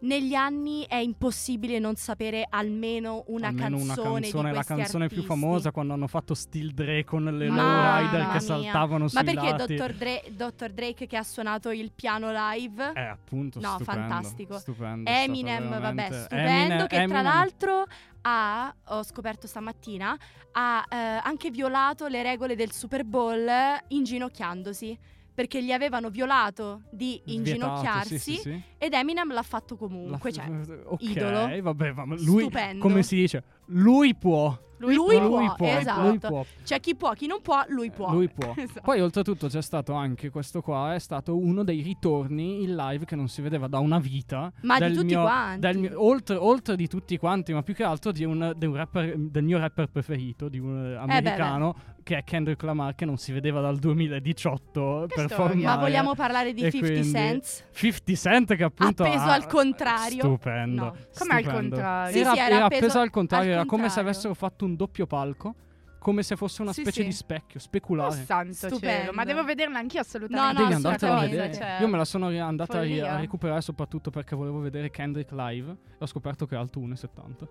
negli 0.02 0.34
anni 0.34 0.86
è 0.88 0.96
impossibile 0.96 1.78
non 1.80 1.96
sapere 1.96 2.46
almeno 2.50 3.24
una 3.28 3.48
Almeno 3.48 3.78
canzone 3.78 3.86
una 3.86 4.20
canzone, 4.22 4.52
la 4.52 4.64
canzone 4.64 5.08
più 5.08 5.18
artisti. 5.22 5.40
famosa 5.40 5.72
quando 5.72 5.94
hanno 5.94 6.08
fatto 6.08 6.34
Steel 6.34 6.72
Dre 6.74 7.04
con 7.04 7.24
le 7.26 7.48
lowrider 7.48 8.20
mia. 8.22 8.32
che 8.32 8.40
saltavano 8.40 9.04
Ma 9.04 9.10
sui 9.10 9.24
perché. 9.24 9.54
Dr. 9.76 9.94
Dre- 9.94 10.24
Dr. 10.32 10.70
Drake 10.72 11.06
che 11.08 11.18
ha 11.18 11.24
suonato 11.24 11.70
il 11.72 11.92
piano 11.94 12.32
live? 12.32 12.92
Eh, 12.96 13.02
appunto, 13.02 13.60
No, 13.60 13.76
stupendo, 13.76 14.02
fantastico. 14.02 14.58
stupendo, 14.58 15.10
Eminem, 15.10 15.80
vabbè, 15.80 16.08
stupendo, 16.12 16.50
Eminem- 16.52 16.80
che 16.82 16.88
tra 16.96 17.02
Eminem- 17.04 17.24
l'altro 17.24 17.86
ha, 18.24 18.76
ho 18.88 19.04
scoperto 19.04 19.46
stamattina, 19.48 20.18
ha 20.54 20.86
eh, 20.90 20.96
anche 21.24 21.50
violato 21.52 22.08
le 22.08 22.24
regole 22.24 22.56
del 22.56 22.72
Super 22.72 23.04
Bowl 23.06 23.48
inginocchiandosi. 23.88 24.98
Perché 25.34 25.63
gli 25.63 25.72
avevano 25.72 26.10
violato 26.10 26.82
di 26.91 27.22
Vietato, 27.24 27.32
inginocchiarsi 27.32 28.20
sì, 28.20 28.34
sì, 28.36 28.41
sì. 28.41 28.62
ed 28.78 28.94
Eminem 28.94 29.32
l'ha 29.32 29.44
fatto 29.44 29.76
comunque. 29.78 30.32
f- 30.32 30.36
cioè, 30.36 30.82
ok, 30.86 31.02
idolo. 31.02 31.62
vabbè, 31.62 31.91
ma 31.94 32.15
lui, 32.17 32.41
Stupendo. 32.44 32.80
come 32.82 33.02
si 33.04 33.15
dice, 33.15 33.44
lui 33.67 34.13
può. 34.15 34.58
Lui, 34.88 35.20
può, 35.20 35.56
può, 35.56 35.67
esatto. 35.67 36.08
lui 36.08 36.20
può. 36.20 36.46
C'è 36.63 36.80
chi 36.80 36.96
può, 36.96 37.12
chi 37.13 37.28
non 37.28 37.41
può, 37.41 37.63
lui 37.67 37.91
può. 37.91 38.12
Lui 38.12 38.30
può. 38.30 38.54
Esatto. 38.62 38.82
Poi 38.82 39.02
oltretutto 39.02 39.48
c'è 39.48 39.62
stato 39.62 39.94
anche 39.94 40.30
questo 40.30 40.62
qua, 40.62 40.94
è 40.94 41.00
stato 41.00 41.38
uno 41.38 41.63
dei 41.63 41.82
ritorni 41.82 42.63
in 42.63 42.76
live 42.76 43.06
che 43.06 43.15
non 43.15 43.28
si 43.28 43.41
vedeva 43.41 43.67
da 43.67 43.80
una 43.80 44.00
vita. 44.00 44.52
Ma 44.62 44.80
di 44.80 44.94
tutti 44.94 45.06
mio- 45.08 45.22
quanti. 45.22 45.78
mio- 45.78 46.04
oltre, 46.04 46.36
oltre 46.36 46.76
di 46.76 46.88
tutti 46.88 47.17
quanti, 47.17 47.54
ma 47.54 47.62
più 47.63 47.74
che 47.74 47.84
altro 47.84 48.12
di 48.12 48.24
un, 48.24 48.54
di 48.56 48.65
un 48.65 48.76
rapper, 48.76 49.15
del 49.17 49.44
mio 49.44 49.58
rapper 49.58 49.88
preferito, 49.88 50.48
di 50.50 50.60
un 50.60 50.86
eh, 50.86 50.89
beh, 50.91 50.98
americano, 50.98 51.76
che 52.04 52.17
è 52.17 52.24
Kendrick 52.24 52.62
Lamar, 52.63 52.96
che 52.96 53.06
non 53.06 53.17
si 53.17 53.32
vedeva 53.32 53.62
dal 53.62 53.78
2018 53.78 55.06
Che 55.08 55.15
per 55.15 55.26
storia. 55.26 55.36
formare. 55.36 55.62
Ma 55.76 55.78
vogliamo 55.78 56.15
parlare 56.15 56.54
di 56.54 56.62
E 56.63 56.72
50 56.72 57.00
quindi- 57.00 57.12
Cent? 57.17 57.65
50 57.74 58.13
Cent 58.15 58.56
che 58.56 58.63
appunto 58.63 59.04
Appeso 59.04 59.24
ha- 59.24 59.34
al 59.34 59.48
contrario. 59.48 60.20
Stupendo. 60.20 60.84
No. 60.84 60.96
Come 61.17 61.34
al 61.36 61.44
contrario? 61.44 62.12
Sì, 62.13 62.20
era, 62.20 62.32
sì, 62.34 62.39
era 62.39 62.56
era 62.56 62.65
appeso 62.65 62.82
appeso 62.86 63.00
al 63.00 63.10
contrario, 63.10 63.48
al 63.50 63.54
era 63.58 63.65
come 63.65 63.82
se 63.84 63.88
contrario. 63.88 64.10
avessero 64.10 64.34
fatto 64.34 64.65
un 64.65 64.70
doppio 64.75 65.05
palco. 65.07 65.55
come 66.01 66.23
se 66.23 66.36
fosse 66.36 66.63
una 66.63 66.73
Sì, 66.73 66.81
specie 66.81 67.01
sì. 67.01 67.05
di 67.07 67.12
specchio, 67.13 67.60
Oh 67.60 67.63
speculare. 67.63 68.23
santo 68.25 68.53
Stupendo. 68.53 68.79
cielo, 68.88 69.12
ma 69.13 69.23
devo 69.23 69.43
vederla 69.43 69.77
anch'io 69.77 69.99
assolutamente. 70.01 70.51
No, 70.53 70.60
no, 70.60 70.63
Devi 70.63 70.73
andartela 70.73 71.12
a 71.12 71.15
assolutamente, 71.17 71.49
vedere. 71.60 71.73
cioè, 71.77 71.81
Io 71.86 71.88
me 71.91 71.97
la 71.97 72.05
sono 72.05 72.27
andata 72.27 72.77
a, 72.79 72.81
ri- 72.81 72.99
a 73.01 73.19
recuperare 73.19 73.62
soprattutto 73.62 74.10
perché 74.10 74.36
volevo 74.36 74.60
vedere 74.62 74.89
Kendrick 74.89 75.31
live 75.31 75.69
e 75.71 75.95
ho 75.99 76.07
scoperto 76.07 76.47
che 76.47 76.55
è 76.55 76.57
alto 76.57 76.79
1,70. 76.79 77.47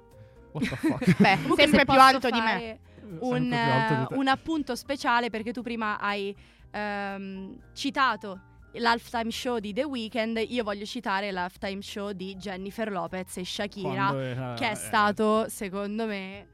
What 0.50 0.68
the 0.68 0.74
fuck? 0.76 1.04
Beh, 1.22 1.38
sempre 1.54 1.78
se 1.78 1.84
più 1.84 2.00
alto 2.00 2.28
di 2.28 2.40
me. 2.40 2.78
Un, 3.20 3.48
più 3.48 3.56
alto 3.56 3.94
di 3.94 4.06
te. 4.08 4.14
un 4.14 4.26
appunto 4.26 4.74
speciale 4.74 5.30
perché 5.30 5.52
tu 5.52 5.62
prima 5.62 6.00
hai 6.00 6.34
ehm, 6.72 7.56
citato 7.72 8.40
l'halftime 8.72 9.30
show 9.30 9.58
di 9.58 9.72
The 9.72 9.84
Weeknd, 9.84 10.42
io 10.48 10.62
voglio 10.64 10.84
citare 10.84 11.30
l'halftime 11.30 11.82
show 11.82 12.10
di 12.12 12.34
Jennifer 12.36 12.90
Lopez 12.90 13.36
e 13.36 13.44
Shakira, 13.44 14.12
era- 14.20 14.54
che 14.54 14.68
è 14.68 14.72
eh, 14.72 14.74
stato, 14.74 15.48
secondo 15.48 16.06
me, 16.06 16.46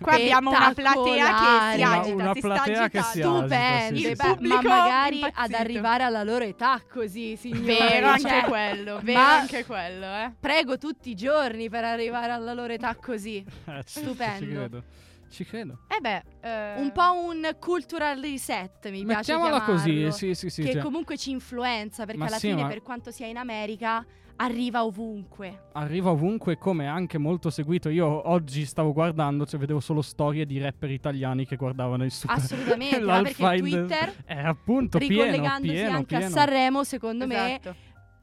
Qua 0.00 0.12
abbiamo 0.14 0.50
una 0.50 0.72
platea 0.74 1.26
che 1.26 1.76
si 1.76 1.82
agita, 1.82 2.14
Una 2.14 2.32
si 2.34 2.40
platea 2.40 2.74
sta 2.74 2.88
che 2.88 3.02
si 3.02 3.20
agitando. 3.20 3.38
agita, 3.38 3.56
Stupendo, 3.56 3.96
sì, 3.96 4.02
Il 4.02 4.08
sì, 4.08 4.14
beh, 4.14 4.22
sì. 4.24 4.28
pubblico 4.34 4.54
ma 4.68 4.76
magari 4.78 5.16
ad 5.22 5.28
impazzito. 5.28 5.56
arrivare 5.56 6.02
alla 6.02 6.22
loro 6.24 6.44
età 6.44 6.82
così, 6.90 7.36
signori. 7.36 7.64
Vero 7.64 8.06
anche 8.08 8.28
cioè, 8.28 8.44
quello, 8.44 9.00
vero 9.02 9.18
ma- 9.18 9.38
anche 9.38 9.64
quello, 9.64 10.04
eh. 10.06 10.32
Prego 10.38 10.78
tutti 10.78 11.10
i 11.10 11.14
giorni 11.14 11.68
per 11.70 11.84
arrivare 11.84 12.32
alla 12.32 12.52
loro 12.52 12.72
età 12.72 12.94
così. 12.96 13.44
Eh, 13.66 13.82
Stupendo. 13.84 14.44
Ci 14.44 14.50
credo. 14.52 14.82
Ci 15.30 15.44
credo. 15.46 15.78
Eh 15.88 16.00
beh, 16.00 16.22
eh, 16.42 16.80
Un 16.80 16.92
po' 16.92 17.12
un 17.24 17.56
cultural 17.58 18.20
reset, 18.20 18.88
mi 18.90 19.04
piace 19.04 19.32
Mettiamola 19.32 19.62
così, 19.62 19.90
chiamarlo, 19.90 20.10
sì, 20.12 20.34
sì, 20.34 20.48
sì. 20.50 20.62
che 20.62 20.72
cioè, 20.74 20.82
comunque 20.82 21.16
ci 21.16 21.30
influenza 21.30 22.04
perché 22.04 22.20
Ma 22.20 22.26
alla 22.26 22.38
sì, 22.38 22.48
fine 22.50 22.62
ma- 22.62 22.68
per 22.68 22.82
quanto 22.82 23.10
sia 23.10 23.26
in 23.26 23.36
America 23.38 24.04
arriva 24.36 24.84
ovunque. 24.84 25.68
arriva 25.72 26.10
ovunque 26.10 26.58
come 26.58 26.86
anche 26.86 27.18
molto 27.18 27.50
seguito. 27.50 27.88
Io 27.88 28.28
oggi 28.28 28.64
stavo 28.64 28.92
guardando, 28.92 29.46
cioè 29.46 29.58
vedevo 29.60 29.80
solo 29.80 30.02
storie 30.02 30.46
di 30.46 30.58
rapper 30.58 30.90
italiani 30.90 31.46
che 31.46 31.56
guardavano 31.56 32.04
il 32.04 32.10
super 32.10 32.36
Assolutamente, 32.36 33.00
ma 33.04 33.22
perché 33.22 33.56
Twitter 33.58 34.14
Eh, 34.26 34.38
appunto, 34.38 34.98
pieno, 34.98 35.14
ricollegandosi 35.24 35.72
pieno, 35.72 35.96
anche 35.96 36.16
pieno. 36.16 36.24
a 36.26 36.28
Sanremo, 36.30 36.84
secondo 36.84 37.26
me 37.26 37.58
esatto. 37.60 37.76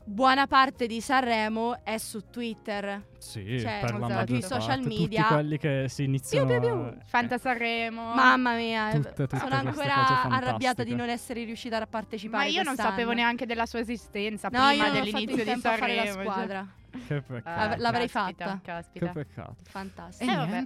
Buona 0.04 0.48
parte 0.48 0.88
di 0.88 1.00
Sanremo 1.02 1.84
è 1.84 1.98
su 1.98 2.30
Twitter. 2.30 3.04
Sì, 3.18 3.60
Cioè, 3.60 3.80
per 3.82 3.92
la 3.92 3.98
esatto. 3.98 4.14
maggior 4.14 4.40
Sui 4.40 4.42
social 4.42 4.82
media. 4.82 5.22
Tutti 5.22 5.34
quelli 5.34 5.58
che 5.58 5.86
si 5.90 6.04
iniziano 6.04 6.46
Piu, 6.48 6.60
piu, 6.60 6.70
più. 6.70 6.78
a- 6.80 6.96
Fanta 7.06 7.38
Sanremo. 7.38 8.14
Mamma 8.14 8.56
mia, 8.56 8.90
Tutte- 8.92 9.14
tutte 9.14 9.38
sono 9.38 9.56
ancora 9.56 10.24
arrabbiata 10.24 10.84
di 10.84 10.96
non 10.96 11.10
essere 11.10 11.44
riuscita 11.44 11.78
a 11.78 11.86
partecipare 11.88 12.44
Ma 12.46 12.50
io 12.50 12.56
non 12.64 12.74
quest'anno. 12.74 12.90
sapevo 12.90 13.12
neanche 13.12 13.46
della 13.46 13.66
sua 13.66 13.80
esistenza 13.80 14.50
No, 14.52 14.60
io 14.60 14.68
prima 14.70 14.84
non 14.86 14.94
dell'inizio 14.94 15.44
in 15.44 15.54
di 15.54 15.60
Sanremo. 15.60 16.04
cioè. 16.14 16.22
squadra. 16.24 16.68
Che 17.08 17.22
peccato. 17.22 17.74
Ah, 17.74 17.78
L'avrei 17.78 18.10
caspita, 18.10 18.46
fatta. 18.46 18.60
che 18.62 18.72
Caspita. 18.72 19.12
peccato. 19.12 19.56
E 19.66 19.70
Fantastico. 19.70 20.32
Eh, 20.32 20.36
vabbè. 20.36 20.66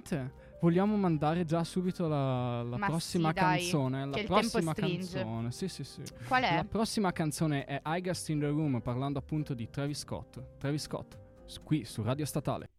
Vogliamo 0.60 0.96
mandare 0.96 1.44
già 1.44 1.62
subito 1.64 2.08
la, 2.08 2.62
la 2.62 2.76
Ma 2.76 2.86
prossima 2.86 3.28
sì, 3.28 3.34
dai, 3.34 3.58
canzone. 3.60 4.06
La 4.06 4.22
prossima 4.24 4.74
canzone. 4.74 5.50
Sì, 5.52 5.68
sì, 5.68 5.84
sì. 5.84 6.02
Qual 6.26 6.42
è? 6.42 6.56
La 6.56 6.64
prossima 6.64 7.12
canzone 7.12 7.64
è 7.64 7.80
I 7.84 8.00
Guest 8.00 8.28
in 8.30 8.40
the 8.40 8.48
Room, 8.48 8.80
parlando 8.80 9.18
appunto 9.18 9.54
di 9.54 9.68
Travis 9.68 9.98
Scott. 9.98 10.56
Travis 10.58 10.82
Scott, 10.82 11.18
qui 11.62 11.84
su 11.84 12.02
Radio 12.02 12.24
Statale. 12.24 12.70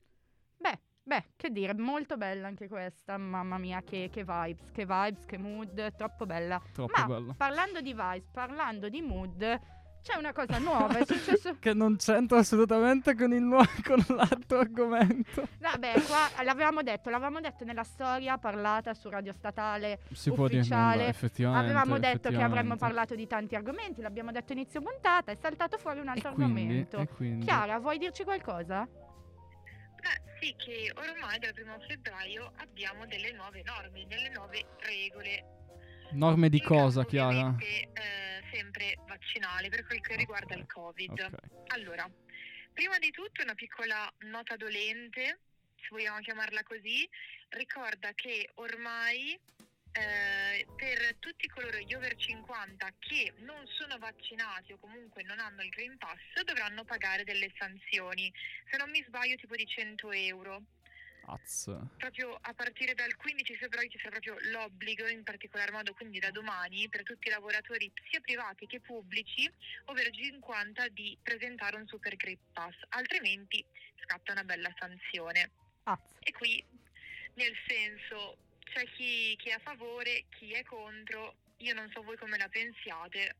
Beh, 0.58 0.80
beh, 1.04 1.24
che 1.36 1.50
dire, 1.52 1.74
molto 1.76 2.18
bella 2.18 2.48
anche 2.48 2.68
questa. 2.68 3.18
Mamma 3.18 3.58
mia, 3.58 3.82
che, 3.84 4.10
che 4.12 4.24
vibes, 4.24 4.72
che 4.72 4.86
vibes, 4.86 5.26
che 5.26 5.38
mood, 5.38 5.96
troppo 5.96 6.26
bella. 6.26 6.62
Troppo 6.74 7.00
Ma 7.00 7.06
bello. 7.06 7.34
parlando 7.38 7.80
di 7.80 7.94
vibes, 7.94 8.28
parlando 8.32 8.90
di 8.90 9.02
mood, 9.02 9.60
c'è 10.08 10.17
una 10.17 10.32
cosa 10.32 10.58
nuova, 10.60 11.00
è 11.00 11.06
successo... 11.06 11.58
Che 11.60 11.74
non 11.74 11.98
c'entra 11.98 12.39
assolutamente 12.39 13.13
con, 13.13 13.34
il 13.34 13.41
nuovo, 13.41 13.67
con 13.84 14.02
l'altro 14.15 14.60
argomento. 14.60 15.48
Vabbè, 15.60 16.02
qua 16.04 16.43
l'avevamo 16.43 16.82
detto, 16.82 17.10
l'avevamo 17.10 17.41
detto 17.41 17.65
nella 17.65 17.84
storia 17.84 18.38
parlata 18.38 18.93
su 18.93 19.10
Radio 19.10 19.34
Statale. 19.34 20.00
Si 20.13 20.32
può 20.32 20.48
dire, 20.48 20.60
Ufficiale. 20.60 21.04
no, 21.04 21.10
effettivamente. 21.10 21.65
Avevamo 21.65 22.00
detto 22.00 22.30
che 22.30 22.41
avremmo 22.41 22.78
parlato 22.78 23.15
di 23.15 23.28
tanti 23.28 23.56
argomenti, 23.56 24.02
l'abbiamo 24.02 24.32
detto 24.32 24.54
inizio 24.54 24.82
puntata, 24.82 25.34
è 25.34 25.38
saltato 25.41 25.78
fuori 25.78 26.00
un 26.00 26.08
altro 26.08 26.30
e 26.30 26.34
quindi, 26.34 26.62
argomento. 26.62 26.98
e 27.00 27.08
quindi. 27.08 27.46
Chiara, 27.46 27.78
vuoi 27.80 27.98
dirci 27.98 28.24
qualcosa? 28.24 28.88
Beh, 28.88 30.22
sì, 30.39 30.56
che 30.56 30.93
ormai 30.96 31.38
dal 31.39 31.54
primo 31.54 31.76
febbraio 31.86 32.52
abbiamo 32.58 33.06
delle 33.08 33.34
nuove 33.34 33.62
norme, 33.65 34.06
delle 34.08 34.30
nuove 34.30 34.63
regole. 34.80 35.56
Norme 36.12 36.48
di 36.48 36.60
In 36.60 36.63
cosa, 36.63 37.02
campo, 37.02 37.10
Chiara? 37.10 37.56
Eh, 37.60 37.89
sempre 38.58 38.98
vaccinale 39.06 39.70
per 39.70 39.86
quel 39.86 40.02
che 40.02 40.15
riguarda 40.15 40.56
Ok, 40.56 40.60
il 40.60 40.65
Covid. 40.65 41.20
Ok. 41.20 41.74
Allora, 41.74 42.10
prima 42.74 42.98
di 42.98 43.12
tutto 43.12 43.43
una 43.43 43.54
piccola 43.54 44.12
nota 44.22 44.56
dolente, 44.56 45.39
se 45.76 45.88
vogliamo 45.91 46.20
chiamarla 46.20 46.63
così, 46.63 47.08
ricorda 47.50 48.12
che 48.13 48.50
ormai 48.56 49.39
eh, 49.91 50.65
per 50.76 51.15
tutti 51.20 51.48
coloro 51.48 51.78
gli 51.78 51.93
over 51.93 52.15
50 52.15 52.93
che 53.00 53.34
non 53.38 53.65
sono 53.67 53.98
vaccinati 54.00 54.74
o 54.74 54.78
comunque 54.80 55.24
non 55.24 55.39
hanno 55.39 55.62
il 55.62 55.70
Green 55.70 55.98
Pass 55.98 56.43
dovranno 56.43 56.84
pagare 56.84 57.24
delle 57.24 57.52
sanzioni, 57.58 58.32
se 58.70 58.78
non 58.78 58.89
mi 58.89 59.04
sbaglio 59.08 59.36
tipo 59.36 59.56
di 59.56 59.65
100 59.65 60.12
euro. 60.12 60.63
Az. 61.28 61.70
Proprio 61.98 62.38
a 62.42 62.54
partire 62.54 62.94
dal 62.94 63.16
15 63.16 63.58
febbraio 63.58 63.90
ci 63.90 64.00
sarà 64.00 64.20
proprio 64.20 64.38
l'obbligo, 64.52 65.08
in 65.08 65.24
particolar 65.24 65.72
modo 65.72 65.94
quindi 65.94 66.20
da 66.20 66.32
domani, 66.32 66.88
per 66.90 67.04
tutti 67.04 67.28
i 67.28 67.32
lavoratori 67.32 67.92
sia 68.10 68.20
privati 68.22 68.66
che 68.66 68.80
pubblici, 68.80 69.50
over 69.86 70.10
50, 70.10 70.88
di 70.90 71.18
presentare 71.22 71.76
un 71.76 71.88
Super 71.88 72.16
Green 72.16 72.38
Pass, 72.54 72.76
altrimenti 72.90 73.63
scatta 74.04 74.32
una 74.32 74.44
bella 74.44 74.74
sanzione. 74.80 75.52
Ah, 75.84 76.00
E 76.20 76.32
qui, 76.32 76.63
nel 77.36 77.54
senso, 77.68 78.38
c'è 78.60 78.84
chi, 78.96 79.36
chi 79.38 79.50
è 79.50 79.54
a 79.54 79.60
favore, 79.60 80.26
chi 80.30 80.52
è 80.52 80.63
contro, 80.63 81.36
io 81.58 81.74
non 81.74 81.90
so 81.92 82.04
voi 82.04 82.18
come 82.18 82.38
la 82.38 82.48
pensiate. 82.50 83.36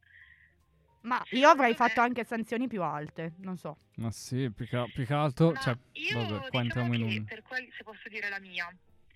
Ma 1.08 1.24
io 1.32 1.50
avrei 1.50 1.74
fatto 1.74 2.02
anche 2.02 2.24
sanzioni 2.24 2.68
più 2.68 2.84
alte, 2.84 3.34
non 3.40 3.58
so. 3.58 3.78
Ma 3.96 4.12
sì, 4.12 4.52
più 4.52 4.68
che, 4.68 4.92
più 4.94 5.06
che 5.06 5.14
altro. 5.14 5.52
Ma 5.52 5.60
Cioè, 5.60 5.78
io 5.94 6.26
vabbè, 6.26 6.50
qua 6.50 6.62
diciamo 6.62 7.08
che, 7.08 7.24
per 7.26 7.42
qual- 7.44 7.68
se 7.76 7.84
posso 7.84 8.10
dire 8.10 8.30
la 8.30 8.40
mia, 8.40 8.70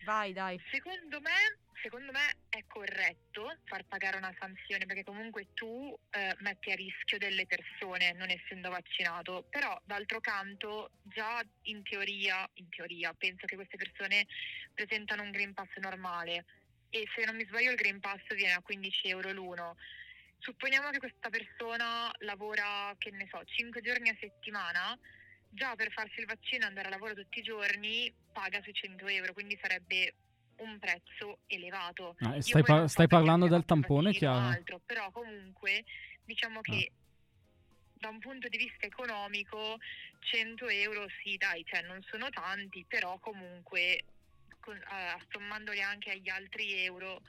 Vai, 0.03 0.33
dai. 0.33 0.59
Secondo 0.71 1.21
me, 1.21 1.59
secondo 1.83 2.11
me 2.11 2.37
è 2.49 2.63
corretto 2.67 3.55
far 3.65 3.85
pagare 3.85 4.17
una 4.17 4.33
sanzione 4.39 4.85
perché 4.85 5.03
comunque 5.03 5.47
tu 5.53 5.95
eh, 6.09 6.35
metti 6.39 6.71
a 6.71 6.75
rischio 6.75 7.17
delle 7.19 7.45
persone 7.45 8.13
non 8.13 8.29
essendo 8.29 8.69
vaccinato, 8.69 9.45
però 9.49 9.79
d'altro 9.85 10.19
canto 10.19 10.91
già 11.03 11.43
in 11.63 11.83
teoria, 11.83 12.49
in 12.55 12.69
teoria 12.69 13.13
penso 13.13 13.45
che 13.45 13.55
queste 13.55 13.77
persone 13.77 14.25
presentano 14.73 15.21
un 15.21 15.31
Green 15.31 15.53
Pass 15.53 15.69
normale 15.77 16.45
e 16.89 17.07
se 17.15 17.23
non 17.25 17.35
mi 17.35 17.45
sbaglio 17.45 17.71
il 17.71 17.77
Green 17.77 17.99
Pass 17.99 18.21
viene 18.33 18.53
a 18.53 18.61
15 18.61 19.07
euro 19.07 19.31
l'uno. 19.31 19.75
Supponiamo 20.41 20.89
che 20.89 20.97
questa 20.97 21.29
persona 21.29 22.11
lavora, 22.19 22.95
che 22.97 23.11
ne 23.11 23.27
so, 23.29 23.43
5 23.45 23.79
giorni 23.81 24.09
a 24.09 24.17
settimana, 24.19 24.97
già 25.49 25.75
per 25.75 25.91
farsi 25.91 26.19
il 26.19 26.25
vaccino 26.25 26.63
e 26.63 26.67
andare 26.67 26.87
a 26.87 26.91
lavoro 26.91 27.13
tutti 27.13 27.39
i 27.39 27.43
giorni 27.43 28.11
paga 28.33 28.59
sui 28.63 28.73
100 28.73 29.07
euro, 29.07 29.33
quindi 29.33 29.57
sarebbe 29.61 30.15
un 30.57 30.79
prezzo 30.79 31.39
elevato. 31.45 32.15
Ah, 32.21 32.41
stai, 32.41 32.63
par- 32.63 32.89
stai 32.89 33.07
parlando 33.07 33.47
del 33.47 33.65
tampone, 33.65 34.11
vaccino 34.11 34.31
o 34.31 34.33
Chiara? 34.33 34.55
altro, 34.55 34.81
però 34.83 35.11
comunque 35.11 35.83
diciamo 36.25 36.61
che 36.61 36.91
da 37.93 38.09
un 38.09 38.17
punto 38.17 38.47
di 38.47 38.57
vista 38.57 38.87
economico 38.87 39.77
100 40.21 40.67
euro 40.69 41.05
sì 41.21 41.37
dai, 41.37 41.63
cioè 41.65 41.83
non 41.83 42.01
sono 42.01 42.29
tanti, 42.29 42.83
però 42.87 43.19
comunque 43.19 44.05
con- 44.59 44.75
eh, 44.75 45.17
assommandoli 45.21 45.83
anche 45.83 46.09
agli 46.09 46.29
altri 46.29 46.83
euro, 46.83 47.21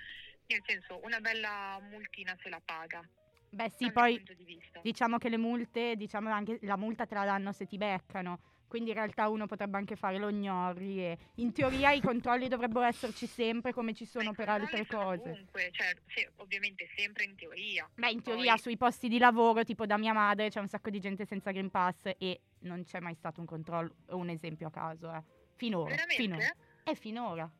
nel 0.47 0.63
senso 0.67 1.01
una 1.03 1.21
bella 1.21 1.79
multina 1.81 2.37
se 2.43 2.49
la 2.49 2.61
paga. 2.65 3.07
Beh 3.51 3.69
sì, 3.71 3.93
poi 3.93 4.23
di 4.23 4.59
diciamo 4.81 5.19
che 5.19 5.29
le 5.29 5.37
multe, 5.37 5.95
diciamo 5.97 6.31
anche 6.31 6.59
la 6.63 6.77
multa 6.77 7.05
te 7.07 7.15
la 7.15 7.25
danno 7.25 7.53
se 7.53 7.67
ti 7.67 7.77
beccano. 7.77 8.41
Quindi 8.67 8.89
in 8.89 8.97
realtà 8.97 9.29
uno 9.29 9.47
potrebbe 9.47 9.77
anche 9.77 9.97
fare 9.97 10.17
lo 10.17 10.31
gnorri 10.31 11.05
e 11.05 11.19
in 11.35 11.53
teoria 11.53 11.93
i 11.93 12.01
controlli 12.01 12.49
dovrebbero 12.49 12.87
esserci 12.87 13.27
sempre 13.27 13.75
come 13.75 13.93
ci 13.93 14.07
sono 14.07 14.31
i 14.31 14.35
per 14.35 14.49
altre 14.49 14.87
cose. 14.87 15.29
Ovunque, 15.29 15.69
cioè, 15.73 15.95
sì, 16.07 16.27
ovviamente 16.37 16.89
sempre 16.97 17.25
in 17.25 17.37
teoria. 17.37 17.87
Beh, 17.95 18.11
in 18.11 18.23
Poi- 18.23 18.33
teoria 18.33 18.57
sui 18.57 18.79
posti 18.79 19.09
di 19.09 19.19
lavoro, 19.19 19.63
tipo 19.63 19.85
da 19.85 19.99
mia 19.99 20.15
madre, 20.15 20.49
c'è 20.49 20.61
un 20.61 20.69
sacco 20.69 20.89
di 20.89 21.01
gente 21.01 21.27
senza 21.27 21.51
Green 21.51 21.69
Pass 21.69 22.13
e 22.17 22.41
non 22.61 22.83
c'è 22.85 23.01
mai 23.01 23.15
stato 23.15 23.41
un 23.41 23.47
controllo, 23.47 23.95
un 24.07 24.31
esempio 24.31 24.69
a 24.69 24.71
caso, 24.71 25.13
eh. 25.13 25.23
Finora, 25.57 25.95
finora. 26.09 26.39
Veramente? 26.39 26.57
E 26.85 26.95
finora. 26.95 27.53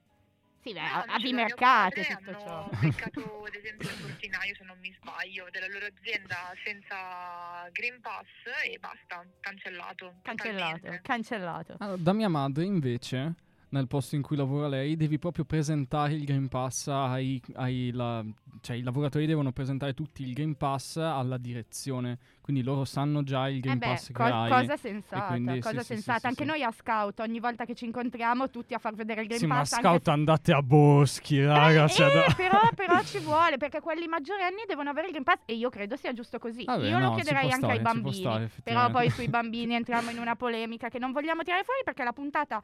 Sì, 0.63 0.73
beh, 0.73 0.81
No, 0.81 1.05
a- 1.07 1.19
mio 1.19 1.33
mercato 1.35 1.99
e 2.01 2.05
tutto 2.07 2.39
ciò. 2.39 2.47
hanno 2.47 2.71
beccato 2.81 3.45
ad 3.45 3.55
esempio 3.55 3.89
il 3.91 3.97
portinaio 4.01 4.55
se 4.55 4.65
non 4.65 4.79
mi 4.79 4.95
sbaglio 5.01 5.49
della 5.51 5.67
loro 5.67 5.87
azienda 5.87 6.53
senza 6.65 7.69
Green 7.73 8.01
Pass 8.01 8.27
e 8.65 8.79
basta, 8.79 9.27
cancellato. 9.41 10.15
Cancellato, 10.23 10.75
totalmente. 10.79 11.01
cancellato. 11.03 11.77
Allora, 11.81 11.97
da 11.97 12.13
mia 12.13 12.29
madre 12.29 12.65
invece 12.65 13.35
nel 13.73 13.87
posto 13.87 14.17
in 14.17 14.23
cui 14.23 14.37
lavora 14.37 14.69
lei, 14.69 14.97
devi 14.97 15.19
proprio 15.19 15.45
presentare 15.45 16.13
il 16.13 16.25
Green 16.25 16.49
Pass 16.49 16.89
ai, 16.89 17.41
ai 17.55 17.91
la- 17.93 18.23
cioè 18.61 18.77
i 18.77 18.83
lavoratori 18.83 19.25
devono 19.27 19.51
presentare 19.51 19.95
tutti 19.95 20.23
il 20.23 20.35
Green 20.35 20.57
Pass 20.57 20.97
alla 20.99 21.39
direzione, 21.39 22.19
quindi 22.43 22.63
loro 22.63 22.85
sanno 22.85 23.23
già 23.23 23.49
il 23.49 23.61
Green 23.61 23.77
Eh 23.77 23.79
beh, 23.79 23.87
Pass 23.87 24.07
che 24.09 24.13
co- 24.13 24.23
hai. 24.25 24.51
cosa 24.51 24.77
sensata, 24.77 25.27
quindi 25.27 25.61
cosa 25.61 25.81
sì, 25.81 25.87
sensata. 25.87 26.19
sì, 26.21 26.27
Anche 26.27 26.43
sì. 26.43 26.49
noi 26.51 26.63
a 26.63 26.71
Scout, 26.71 27.21
ogni 27.21 27.41
volta 27.41 27.65
che 27.65 27.75
ci 27.75 27.87
incontriamo, 27.87 28.51
tutti 28.51 28.75
a 28.75 28.79
far 28.79 28.95
vedere 28.95 29.23
il 29.23 29.27
Green 29.29 29.41
Sì, 29.41 29.47
ma 29.47 29.57
Pass. 29.57 29.73
anche 29.73 29.87
scout 29.87 30.03
se- 30.05 30.11
andate 30.11 30.53
a 30.53 30.63
boschi, 30.63 31.43
raga. 31.45 31.85
Eh, 31.85 31.89
cioè, 31.89 32.09
eh, 32.11 32.13
da- 32.29 32.35
però, 32.37 32.61
però 32.77 33.03
ci 33.03 33.19
vuole, 33.21 33.57
perché 33.57 33.81
quelli 33.81 34.07
maggiorenni 34.07 34.65
devono 34.69 34.91
avere 34.91 35.07
il 35.07 35.13
Green 35.13 35.25
Pass 35.25 35.41
e 35.47 35.55
io 35.55 35.71
credo 35.71 35.97
sia 35.97 36.13
giusto 36.13 36.39
così. 36.39 36.65
Vabbè, 36.65 36.87
io 36.89 36.99
no, 36.99 37.09
lo 37.09 37.15
chiederei 37.15 37.45
anche 37.45 37.57
stare, 37.57 37.73
ai 37.73 37.81
bambini. 37.81 38.15
stare, 38.17 38.51
però 38.63 38.91
poi 38.91 39.09
sui 39.09 39.29
bambini 39.31 39.75
entriamo 39.75 40.11
in 40.11 40.19
una 40.19 40.37
polemica 40.37 40.91
che 40.91 40.99
non 40.99 41.11
vogliamo 41.13 41.43
tirare 41.43 41.65
fuori 41.65 41.81
perché 41.85 42.05
la 42.05 42.13
puntata 42.13 42.63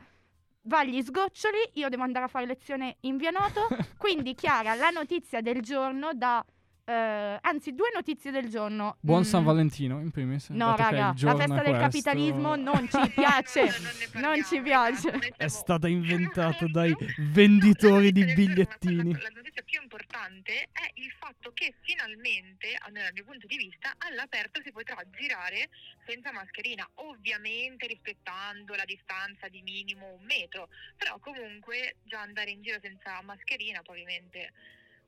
va 0.63 0.79
agli 0.79 1.03
sgoccioli, 1.03 1.59
io 1.75 1.89
devo 1.89 2.03
andare 2.03 2.27
a 2.27 2.29
fare 2.29 2.47
lezione 2.47 2.97
in 3.01 3.17
via 3.17 3.31
Noto. 3.31 3.67
Quindi 3.97 4.35
Chiara, 4.35 4.75
la 4.75 4.91
notizia 4.91 5.41
del 5.41 5.61
giorno 5.61 6.11
da... 6.15 6.45
eh, 6.89 7.39
anzi, 7.43 7.75
due 7.75 7.91
notizie 7.93 8.31
del 8.31 8.49
giorno. 8.49 8.97
Buon 9.01 9.21
Mm, 9.21 9.25
San 9.25 9.45
Valentino, 9.45 10.01
in 10.01 10.11
primis. 10.11 10.49
No, 10.49 10.75
raga, 10.75 11.13
la 11.19 11.37
festa 11.37 11.63
del 11.63 11.77
capitalismo 11.77 12.57
non 12.57 12.89
ci 12.89 13.11
piace. 13.11 13.69
Non 14.19 14.43
ci 14.43 14.61
piace. 14.61 15.11
È 15.37 15.49
stata 15.49 15.87
inventata 15.87 16.67
dai 16.67 16.95
venditori 17.19 18.11
di 18.11 18.25
bigliettini. 18.25 19.13
La, 19.13 19.29
notizia 19.35 19.63
più 19.63 19.81
importante 19.83 20.69
è 20.73 20.91
il 20.95 21.13
fatto 21.19 21.51
che 21.53 21.75
finalmente, 21.83 22.75
almeno 22.79 23.05
dal 23.05 23.13
mio 23.13 23.25
punto 23.25 23.47
di 23.47 23.57
vista, 23.57 23.95
all'aperto 23.99 24.61
si 24.63 24.73
potrà 24.73 24.97
girare 25.11 25.69
senza 26.07 26.33
mascherina, 26.33 26.89
ovviamente 26.95 27.87
rispettando 27.87 28.75
la 28.75 28.85
distanza 28.85 29.49
di 29.49 29.61
minimo 29.63 30.07
un 30.19 30.25
metro, 30.25 30.69
però 30.97 31.19
comunque 31.19 31.97
già 32.05 32.21
andare 32.21 32.51
in 32.51 32.63
giro 32.63 32.79
senza 32.81 33.21
mascherina, 33.23 33.83
poi 33.83 34.01
ovviamente 34.03 34.53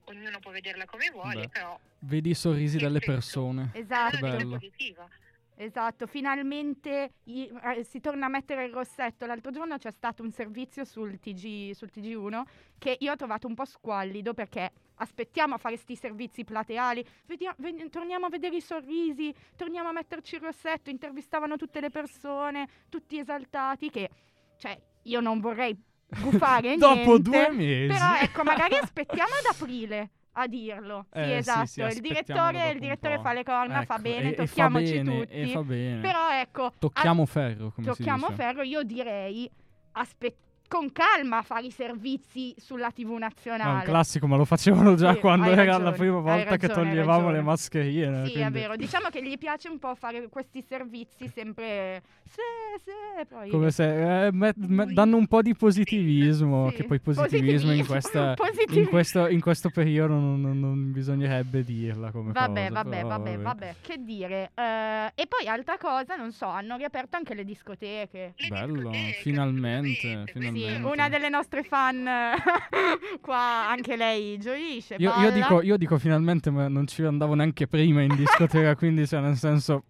ognuno 0.04 0.38
può 0.40 0.50
vederla 0.50 0.84
come 0.86 1.10
vuole, 1.12 1.42
Beh. 1.42 1.48
però 1.48 1.78
Vedi 2.00 2.30
i 2.30 2.34
sorrisi 2.34 2.78
Che 2.78 2.84
delle 2.84 2.98
persone. 3.00 3.70
Esatto. 3.74 4.16
è 4.16 4.20
una 4.22 4.30
bello. 4.36 4.50
positiva. 4.58 5.08
Esatto, 5.56 6.06
finalmente 6.06 7.12
i- 7.24 7.52
eh, 7.76 7.84
si 7.84 8.00
torna 8.00 8.24
a 8.26 8.28
mettere 8.30 8.64
il 8.64 8.72
rossetto. 8.72 9.26
L'altro 9.26 9.50
giorno 9.50 9.76
c'è 9.76 9.90
stato 9.90 10.22
un 10.22 10.30
servizio 10.32 10.84
sul, 10.86 11.20
TG, 11.20 11.72
sul 11.72 11.90
TG1 11.90 12.44
che 12.78 12.96
io 12.98 13.12
ho 13.12 13.16
trovato 13.16 13.46
un 13.46 13.54
po' 13.54 13.66
squallido 13.66 14.32
perché 14.32 14.70
aspettiamo 14.94 15.54
a 15.54 15.58
fare 15.58 15.76
sti 15.76 15.96
servizi 15.96 16.44
plateali, 16.44 17.04
vedia- 17.26 17.54
ve- 17.58 17.90
torniamo 17.90 18.24
a 18.24 18.28
vedere 18.30 18.56
i 18.56 18.60
sorrisi, 18.62 19.34
torniamo 19.54 19.90
a 19.90 19.92
metterci 19.92 20.36
il 20.36 20.40
rossetto, 20.40 20.88
intervistavano 20.88 21.56
tutte 21.56 21.80
le 21.80 21.90
persone, 21.90 22.66
tutti 22.88 23.18
esaltati 23.18 23.90
che, 23.90 24.08
cioè, 24.56 24.80
io 25.02 25.20
non 25.20 25.40
vorrei 25.40 25.78
buffare 26.18 26.76
Dopo 26.78 26.94
niente, 26.94 27.22
due 27.22 27.50
mesi. 27.50 27.86
Però 27.86 28.14
ecco, 28.20 28.42
magari 28.42 28.76
aspettiamo 28.80 29.32
ad 29.34 29.54
aprile 29.54 30.10
a 30.32 30.46
dirlo. 30.46 31.06
Sì, 31.12 31.18
Eh, 31.18 31.24
sì, 31.26 31.32
esatto. 31.34 31.66
sì, 31.66 31.80
il 31.80 31.86
aspettiamolo 31.86 32.50
direttore, 32.50 32.72
il 32.72 32.80
direttore 32.80 33.18
fa 33.20 33.32
le 33.32 33.44
corna, 33.44 33.82
fa 33.84 33.94
Ecco, 33.94 34.02
bene, 34.02 34.22
e- 34.22 34.28
e 34.28 34.34
fa 34.34 34.42
tocchiamoci 34.44 34.92
bene, 35.02 35.18
tutti. 35.18 35.32
E 35.32 35.48
fa 35.48 35.62
bene. 35.62 36.00
Però 36.00 36.30
ecco, 36.32 36.72
Tocchiamo 36.78 37.26
ferro, 37.26 37.72
come 37.74 37.86
tocchiamo 37.86 38.30
ferro, 38.30 38.62
io 38.62 38.82
direi 38.82 39.50
aspe- 39.92 40.36
con 40.70 40.92
calma 40.92 41.38
a 41.38 41.42
fare 41.42 41.66
i 41.66 41.72
servizi 41.72 42.54
sulla 42.56 42.92
TV 42.92 43.06
Ma 43.06 43.10
è 43.10 43.14
un 43.14 43.18
nazionale. 43.18 43.84
classico, 43.84 44.28
ma 44.28 44.36
lo 44.36 44.44
facevano 44.44 44.94
già 44.94 45.14
Sì, 45.14 45.18
quando 45.18 45.46
era 45.50 45.64
ragione, 45.64 45.82
la 45.84 45.90
prima 45.92 46.20
volta 46.20 46.56
che 46.56 46.66
ragione, 46.68 46.88
hai 46.90 46.94
toglievamo 46.94 47.30
le 47.32 47.42
mascherine. 47.42 48.24
sì, 48.26 48.30
è 48.30 48.34
quindi- 48.34 48.52
vero. 48.52 48.76
Diciamo 48.76 49.08
che 49.08 49.20
gli 49.20 49.36
piace 49.36 49.68
un 49.68 49.80
po' 49.80 49.96
fare 49.96 50.28
questi 50.28 50.62
servizi 50.62 51.26
sempre. 51.26 52.02
Sì, 52.24 52.40
sì, 52.84 53.24
poi. 53.28 53.50
Come 53.50 53.72
se 53.72 54.26
eh, 54.26 54.32
met- 54.32 54.54
me- 54.58 54.86
danno 54.92 55.16
un 55.16 55.26
po' 55.26 55.42
di 55.42 55.56
positivismo, 55.56 56.68
Sì, 56.70 56.76
che 56.76 56.84
poi 56.84 57.00
positivismo 57.00 57.72
in, 57.72 57.84
positivismo, 57.84 57.84
questa, 57.92 58.28
in, 58.30 58.34
positivismo. 58.36 58.88
questo, 58.88 59.26
in 59.26 59.40
questo 59.40 59.70
periodo 59.70 60.14
non, 60.14 60.40
non- 60.40 60.60
non 60.60 60.92
bisognerebbe 60.92 61.64
dirla 61.64 62.12
come 62.12 62.30
Vabbè, 62.30 62.68
cosa. 62.68 62.82
vabbè, 62.82 62.96
però 62.96 63.08
vabbè, 63.08 63.38
vabbè, 63.38 63.74
che 63.80 63.96
dire. 64.04 64.50
Eh, 64.54 65.10
e 65.16 65.26
poi 65.26 65.48
altra 65.48 65.76
cosa, 65.78 66.14
non 66.14 66.30
so, 66.30 66.46
hanno 66.46 66.76
riaperto 66.76 67.16
anche 67.16 67.34
le 67.34 67.44
discoteche. 67.44 68.34
Le 68.36 68.48
Bello, 68.48 68.74
discoteche, 68.74 69.18
finalmente, 69.22 70.24
quindi- 70.30 70.58
Sì, 70.68 70.82
una 70.82 71.08
delle 71.08 71.28
nostre 71.28 71.62
fan 71.62 72.04
qua, 73.20 73.68
anche 73.68 73.96
lei 73.96 74.38
gioisce. 74.38 74.96
Io, 74.98 75.12
io 75.20 75.30
dico, 75.30 75.62
io 75.62 75.76
dico 75.76 75.98
finalmente, 75.98 76.50
ma 76.50 76.68
non 76.68 76.86
ci 76.86 77.02
andavo 77.02 77.34
neanche 77.34 77.66
prima 77.66 78.02
in 78.02 78.14
discoteca, 78.14 78.74
quindi 78.76 79.06
cioè, 79.06 79.20
nel 79.20 79.36
senso... 79.36 79.84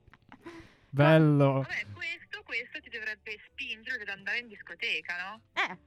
Bello. 0.88 1.52
Vabbè, 1.52 1.86
questo, 1.94 2.42
questo 2.44 2.80
ti 2.80 2.90
dovrebbe 2.90 3.38
spingere 3.46 4.02
ad 4.02 4.08
andare 4.08 4.38
in 4.40 4.48
discoteca, 4.48 5.14
no? 5.30 5.40
Eh, 5.52 5.78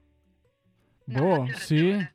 No, 1.05 1.19
Boh, 1.19 1.39
maggior 1.41 1.57
sì. 1.59 2.07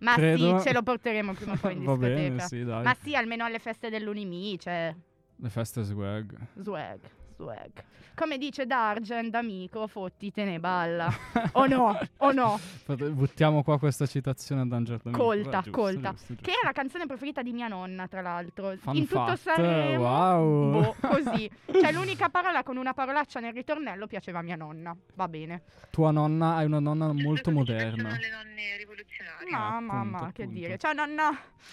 ma 0.00 0.14
Credo- 0.14 0.58
sì, 0.58 0.66
ce 0.66 0.72
lo 0.72 0.82
porteremo 0.82 1.32
prima 1.34 1.52
o 1.52 1.56
poi 1.56 1.72
in 1.74 1.78
Va 1.84 1.92
discoteca. 1.94 2.14
bene, 2.20 2.40
sì, 2.40 2.64
dai. 2.64 2.82
Ma 2.82 2.96
sì, 3.00 3.14
almeno 3.14 3.44
alle 3.44 3.60
feste 3.60 3.88
dell'Unimi, 3.90 4.58
cioè, 4.58 4.92
Le 5.36 5.48
feste 5.50 5.82
swag. 5.84 6.36
swag, 6.54 6.98
swag. 7.42 7.84
Come 8.14 8.36
dice 8.36 8.66
Dargen, 8.66 9.34
amico, 9.34 9.86
fottitene 9.86 10.60
balla. 10.60 11.10
o 11.52 11.66
no, 11.66 11.98
o 12.18 12.32
no. 12.32 12.60
Buttiamo 12.84 13.62
qua 13.62 13.78
questa 13.78 14.06
citazione 14.06 14.60
a 14.60 14.66
Danger 14.66 14.98
D'Amico. 14.98 15.22
Colta, 15.22 15.48
Beh, 15.48 15.62
giusto, 15.64 15.70
colta. 15.70 16.10
giusto, 16.10 16.26
giusto. 16.34 16.42
Che 16.42 16.50
è 16.50 16.64
la 16.64 16.72
canzone 16.72 17.06
preferita 17.06 17.42
di 17.42 17.52
mia 17.52 17.68
nonna, 17.68 18.06
tra 18.08 18.20
l'altro. 18.20 18.76
Fun 18.76 18.96
in 18.96 19.06
tutto 19.06 19.24
fact, 19.36 19.38
Sanremo. 19.38 20.02
wow. 20.02 20.70
boh, 20.70 20.96
così. 21.08 21.50
Cioè, 21.72 21.92
l'unica 21.92 22.28
parola 22.28 22.62
con 22.62 22.76
una 22.76 22.92
parolaccia 22.92 23.40
nel 23.40 23.54
ritornello 23.54 24.06
piaceva 24.06 24.40
a 24.40 24.42
mia 24.42 24.56
nonna. 24.56 24.94
Va 25.14 25.28
bene. 25.28 25.62
Tua 25.90 26.10
nonna, 26.10 26.56
hai 26.56 26.66
una 26.66 26.80
nonna 26.80 27.12
molto 27.12 27.50
moderna. 27.50 27.94
piacciono 27.94 28.20
le 28.20 28.30
nonne 28.30 28.76
rivoluzionarie. 28.76 29.50
Ma, 29.50 29.68
appunto, 29.68 29.94
mamma, 29.94 30.18
che 30.32 30.42
appunto. 30.42 30.60
dire. 30.60 30.76
Ciao 30.78 30.92
nonna, 30.92 31.30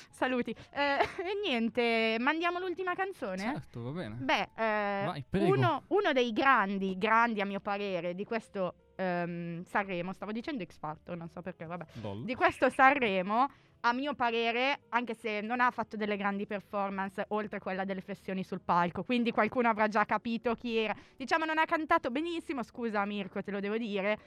saluti. 0.10 0.56
Eh, 0.72 1.00
e 1.20 1.40
niente, 1.46 2.16
mandiamo 2.20 2.60
l'ultima 2.60 2.96
canzone? 2.96 3.40
Certo, 3.40 3.82
va 3.82 3.92
bene. 3.92 4.16
Beh, 4.20 4.42
eh, 4.56 5.06
Vai, 5.06 5.24
prego. 5.30 5.48
Uno, 5.60 5.84
uno 5.88 6.14
dei 6.14 6.32
grandi, 6.34 6.98
grandi 6.98 7.42
a 7.42 7.46
mio 7.46 7.60
parere 7.60 8.16
di 8.16 8.26
questo 8.26 8.74
ehm, 8.96 9.64
Sanremo, 9.64 10.14
stavo 10.14 10.32
dicendo 10.32 10.64
X 10.64 10.78
Factor, 10.78 11.16
non 11.16 11.30
so 11.30 11.42
perché, 11.42 11.66
vabbè. 11.66 11.86
Lol. 12.02 12.26
Di 12.26 12.36
questo 12.36 12.70
Sanremo, 12.70 13.48
a 13.82 13.94
mio 13.94 14.14
parere, 14.14 14.82
anche 14.90 15.14
se 15.14 15.42
non 15.42 15.62
ha 15.62 15.72
fatto 15.72 15.96
delle 15.96 16.18
grandi 16.18 16.46
performance, 16.46 17.26
oltre 17.30 17.60
quella 17.60 17.86
delle 17.86 18.02
flessioni 18.02 18.44
sul 18.44 18.62
palco, 18.62 19.04
quindi 19.04 19.32
qualcuno 19.32 19.70
avrà 19.70 19.88
già 19.88 20.06
capito 20.06 20.54
chi 20.56 20.78
era. 20.78 20.96
Diciamo 21.16 21.46
non 21.46 21.58
ha 21.58 21.66
cantato 21.66 22.12
benissimo, 22.12 22.64
scusa 22.64 23.06
Mirko, 23.06 23.42
te 23.42 23.52
lo 23.52 23.60
devo 23.60 23.78
dire, 23.78 24.18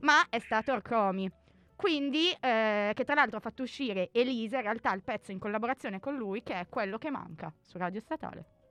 ma 0.00 0.26
è 0.28 0.38
stato 0.38 0.72
Orcomi. 0.72 1.30
Quindi, 1.76 2.30
eh, 2.40 2.92
che 2.94 3.04
tra 3.04 3.14
l'altro 3.14 3.38
ha 3.38 3.40
fatto 3.40 3.64
uscire 3.64 4.10
Elisa, 4.12 4.56
in 4.56 4.62
realtà 4.62 4.94
il 4.94 5.02
pezzo 5.02 5.32
in 5.32 5.40
collaborazione 5.40 5.98
con 5.98 6.16
lui, 6.16 6.42
che 6.42 6.54
è 6.54 6.68
quello 6.68 6.98
che 6.98 7.10
manca 7.10 7.52
su 7.60 7.76
Radio 7.78 8.00
Statale. 8.00 8.63